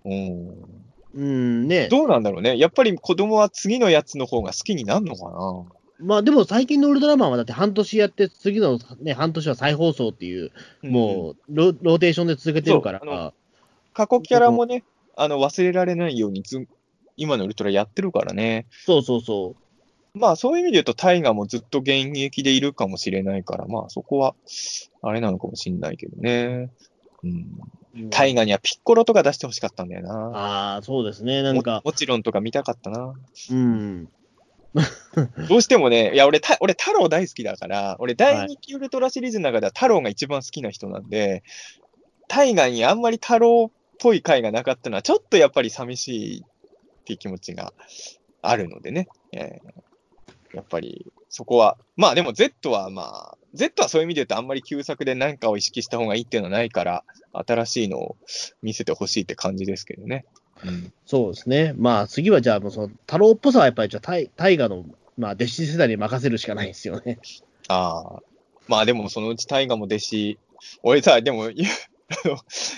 [0.05, 0.80] うん。
[1.15, 1.89] うん、ね。
[1.89, 2.59] どうなんだろうね。
[2.59, 5.65] やっぱり子供は次のやつの方が好きになるのかな
[6.03, 10.51] まあでも最近のウルトラマンはだって半年やって、次のね、半年は再放送っていう、
[10.83, 13.33] もうロローテーションで続けてるから。
[13.93, 14.85] 過去キャラもね、
[15.17, 16.67] あの忘れられないようにず
[17.17, 18.67] 今のウルトラやってるからね。
[18.87, 19.55] そうそうそ
[20.15, 24.35] まあそういう意味で言うと、タイガーもずっと現役でいるかもしれないから、まあそこは、
[25.03, 26.71] あれなのかもしれないけどね。
[27.23, 27.47] うん。
[27.95, 28.11] う。
[28.11, 30.31] タイガーにはピッコロとか出してほしかったんだよな。
[30.35, 31.43] ああ、そうですね。
[31.43, 33.15] なんかも、もちろんとか見たかったな。
[33.51, 34.09] うん。
[35.49, 41.43] どうしてもね、いや、俺、た俺太郎大好きだから、俺、大日記ウルトラシリーズの中では太郎が一番好きな人なんで、
[42.29, 47.73] 大河にあんまり太郎っぽい回がなかったのは、ちょっとやっぱり寂しいっていう気持ちが
[48.43, 49.09] あるのでね。
[49.33, 49.91] えー
[50.53, 58.17] やっぱり、そこは、まあでも Z はまあ、Z はそういう意味で言うとあんまり旧作で何かを意識した方がいいっていうのはないから、新しいのを
[58.63, 60.27] 見せてほしいって感じですけどね。
[60.65, 60.93] うん。
[61.07, 61.73] そうですね。
[61.77, 64.85] まあ、次はじゃあ、もうその、太郎っぽさはやっぱり、じゃあ、大大河の、
[65.17, 67.19] まあ、弟子世代に任せるしかないですよね。
[67.69, 68.23] ああ。
[68.69, 70.39] まあでもそのうち大河も弟子、
[70.83, 71.51] 俺さ、でも、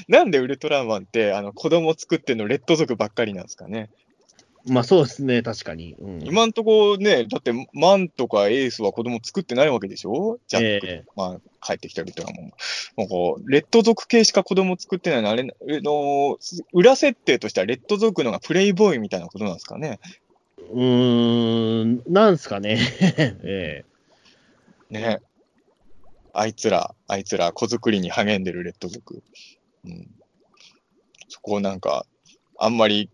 [0.09, 3.91] なんでウルトラマンって、あの、子供作ってんのレッド族ばっかりなんですかね。
[4.67, 5.95] まあ、そうですね、確かに。
[5.99, 10.39] うん、今んとこね、だって、マンとかエースは子供作ってないわけでしょ？
[10.47, 12.51] ジャック、えまあ、帰ってきたウルトラマンも。
[12.97, 15.47] なんか、レッド族系しか子供作ってないの、あれ、あ
[15.83, 16.39] の、
[16.73, 19.99] 裏設定としてはレッド族のがプレイボーイみたいなことなんですかね？
[20.71, 22.79] うーん、なんすかね。
[23.43, 23.85] え
[24.91, 25.19] ね。
[26.35, 29.23] あいつら、あいつら、子作りに励んでるレッド族。
[29.85, 30.09] うん。
[31.29, 32.07] そこをなんか、
[32.59, 33.11] あんまり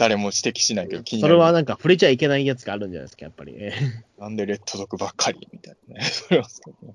[0.00, 1.34] 誰も指摘しないけど気えになる。
[1.34, 3.54] それはなんか触れちゃいけないやつがあるんじゃないですか、やっぱり。
[3.58, 3.74] え
[4.18, 6.00] えなんでレッド族ばっかりみたいなね。
[6.08, 6.94] それはそうね。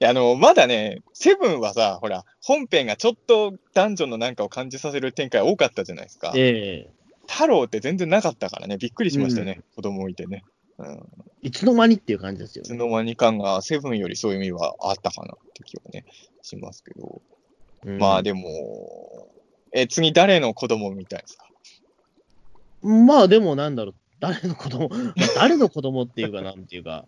[0.00, 6.34] いや、あの、まだね、セブンはさ、ほら、本編がちょっと男女のなんかを感じさせる展開多かったじゃないですか。
[6.36, 6.90] ええ
[7.28, 10.44] 太郎って全然なかったからね、びっくりしましたね、子供いてね。
[10.78, 11.08] うん。
[11.42, 12.68] いつの間にっていう感じですよね。
[12.68, 16.04] いつの間に感がセブンよりそういう意味はあったかなって気はね、
[16.42, 17.22] しますけど。
[17.84, 19.28] うんまあでも、
[19.72, 21.45] え、次誰の子供みたいですか
[22.86, 27.06] まあ、でもなんだろう、誰の子供、 まあ誰の子供っていうか、なんていうか、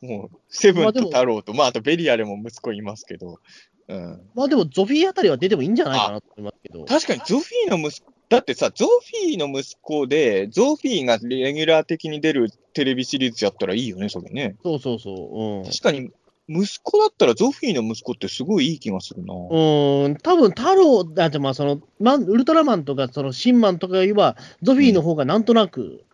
[0.00, 3.40] もう、セブンと太郎と、まああとベリアルも息子いますけど、
[3.88, 4.30] うん。
[4.34, 6.84] まあでも、ゾフィーあたりは出てもいいんじゃないかなと思いますけど。
[6.84, 14.56] 確かにゾフィーの息子、だってさ、ゾフィーの息子で、ゾフィーがレギュラー的に出るテレビシリーズやったらいいよね、それね。
[14.62, 15.58] そうそうそう。
[15.58, 15.64] うん。
[15.64, 16.10] 確かに、
[16.48, 19.34] 息子だったらゾフィーの息子ってすごいいい気がするな。
[19.34, 26.04] うーん、多分太郎、だってまあその、マンウルトラマンとか、そのシンマンとかよりは、ゾフィーの方がなんとなく、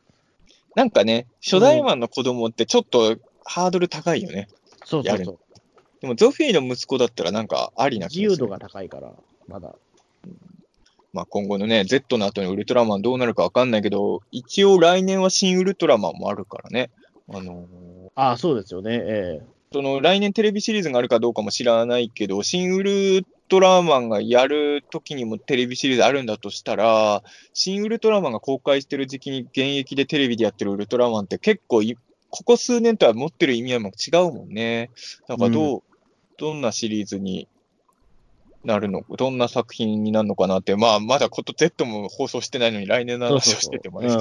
[0.75, 4.37] なんかね、初代マンの子供ってちょっとハードル高いよね。
[4.37, 4.49] やる
[4.85, 5.39] そうそうそう。
[6.01, 8.43] でもゾフィーの息子だったらなんかありな気がする。
[8.43, 9.13] 自由度が高いから、
[9.47, 9.75] まだ。
[11.13, 16.91] まあ今後のね、Z の後にウルトラマンどうなるかわかんないけど、一応来年は新ウルトラマンもあるからね。
[17.29, 17.67] あのー
[18.17, 19.01] ああ、そうですよね。
[19.03, 19.41] え
[19.75, 31.99] その来年テレビシリーズがあるかどうかも知らないけど、新ウルトラマンがやるときにもテレビシリーズあるんだとしたら、新ウルトラマンが公開してる時期に現役でテレビでやってるウルトラマンって結構い、
[32.31, 34.91] ここ数年とは持ってる意味合いも違うもんね。
[35.27, 35.83] だからどう、
[36.37, 37.49] どんなシリーズに
[38.65, 44.19] なるのどんな作品になるのかなって、まあ、まだこと Z も放送してないのに来年の話をしててもあれで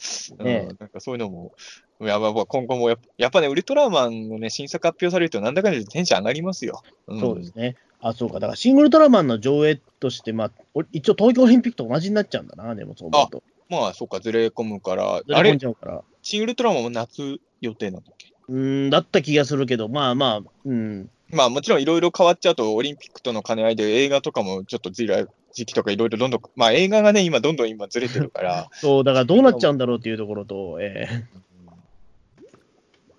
[0.00, 0.46] すけど、
[0.78, 1.52] なんかそういうのも、
[2.00, 6.82] やばい今後もやっぱやっぱね、ウルトラマンのね、新作発表されると、なんだかんだでテンション上がりますよ。
[7.10, 7.76] えんそうですね。
[8.00, 8.34] あ、そうか。
[8.34, 13.42] だから、シングルトラマンの上映として、まあ、お一応東京オリンピックと同じになっちゃうんだな、でもそう思うと。
[13.70, 16.02] まあ、そっか、ずれ込むから、ずれ込んあれ、じゃうから。
[16.20, 18.28] 新ウルトラマンも夏予定なんだっけ？
[18.48, 21.08] うーん、だった気がするけど、まあまあ、うん。
[21.34, 31.44] まあ、もちろんいろいろ変わっちゃうと、オリンピックとの兼ね合いで映画とかもちょっとずれ、時期とかいろいろどんどん、まあ映画がね、今どんどん今ずれてるから、そう、だからどうなっちゃうんだろうっていうところと、ええ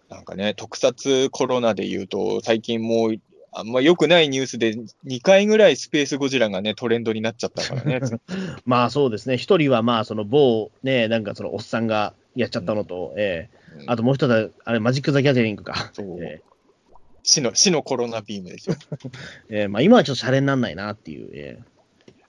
[0.10, 3.16] なんかね、特撮コロナで言うと、最近もう、
[3.52, 8.00] あんま良くないニュースで2回ぐらいスペースゴジラがね、トレンドになっちゃったからね。
[8.66, 9.38] まあそうですね。
[9.38, 13.82] 一人はまあ、その某、ね、なんかそのおっさんがやっちゃったのと、ええ。
[13.82, 13.92] うん。
[13.92, 15.92] あともう一つは、あれ、マジック・ザ・ギャザリングか。
[15.94, 16.24] そう。
[16.24, 16.42] え
[17.26, 18.76] 死の、死のコロナビームですよ。
[19.50, 21.30] えええまあ今はちょっとシャレになんないなっていう。
[21.34, 21.76] ええ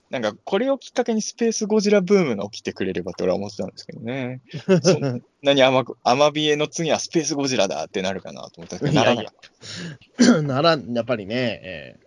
[0.09, 4.41] なんか、これをきっかけにスペースゴジラブームが起きてくれればと俺は思ってたんですけどね。
[4.83, 9.27] そんなにアマアマビエの次はスペースゴジラだってなるかなと思ったけど、ならない
[10.45, 12.07] なら、やっぱりね、ええ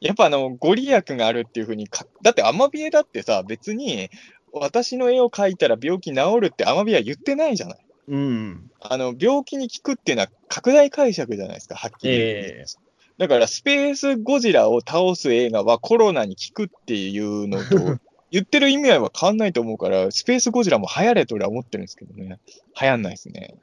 [0.00, 4.10] やっぱあの、ご利益があるっていうふうにか、だってアマビエだってさ、別に、
[4.52, 7.78] 私の絵を描いたら病気治るってアマビエは言ってないじゃない。
[8.08, 8.70] うん。
[8.80, 12.88] あの、病気に効くっていうのは拡大解釈じゃないですか、はっきり言って、ええ
[13.18, 17.98] だから、スペースゴジラを倒す映画はコロナに効くっていうのと、
[18.30, 22.38] 言ってる意味合いは変わんないと思うから、スペースゴジラも流行れと俺は思ってるんですけどね。
[22.80, 23.56] 流行んないですね。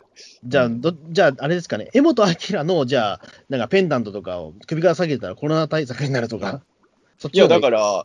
[0.43, 6.61] じゃあ、どじゃあ、あれですかね、江本明の、じゃあ、なんかペンダントとかを首から下げたらコロナ対策になるとか。
[7.17, 8.03] そっいや、だら、から、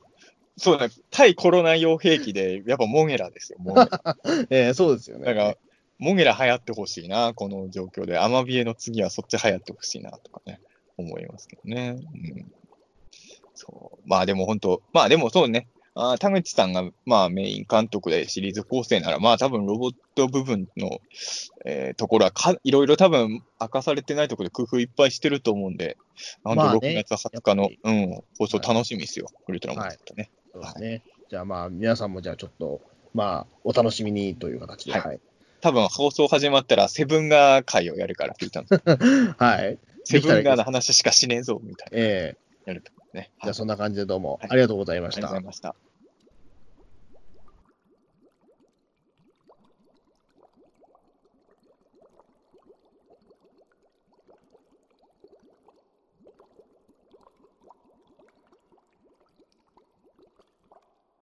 [0.57, 4.17] そうね、対コロナ用兵器で、やっぱモゲラですよ、モゲラ。
[4.51, 5.25] ええそうですよね。
[5.25, 5.57] だから、
[6.01, 8.19] モゲラ流行ってほしいな、この状況で。
[8.19, 10.61] アマビエの次はそっち流行ってほしいな、とかね、
[10.97, 11.97] 思いますけどね。
[11.99, 12.53] うん。
[13.55, 14.09] そう。
[14.09, 21.01] まあでも本当、まあでもそうね、あ田口さんが、まあ、メイン監督でシリーズ構成なら、まあ、多分ロボット部分の、
[21.67, 25.99] えーところはか、いろいろ多分明かされてないところで工夫いっぱいしてると思うんで、
[26.45, 30.31] なんと6月20日の、やっうん、放送楽しみですよ、ウルトラマンとね。
[30.53, 31.03] そうですね。
[31.29, 32.81] じゃあまあ、皆さんもじゃあちょっと、
[33.13, 34.93] まあ、お楽しみにという形で。
[34.93, 35.21] はい。
[35.61, 38.83] 多分放送始まったら、セブンガー会をやるから聞いたん です
[39.39, 39.79] はい。
[40.05, 41.99] セブンガーの話しかしねえぞ、みたいな。
[41.99, 43.31] ええやるとね。
[43.43, 45.47] じゃあそんな感じでどうもはいありがとうございましたありがとうござい。
[45.47, 45.90] ました。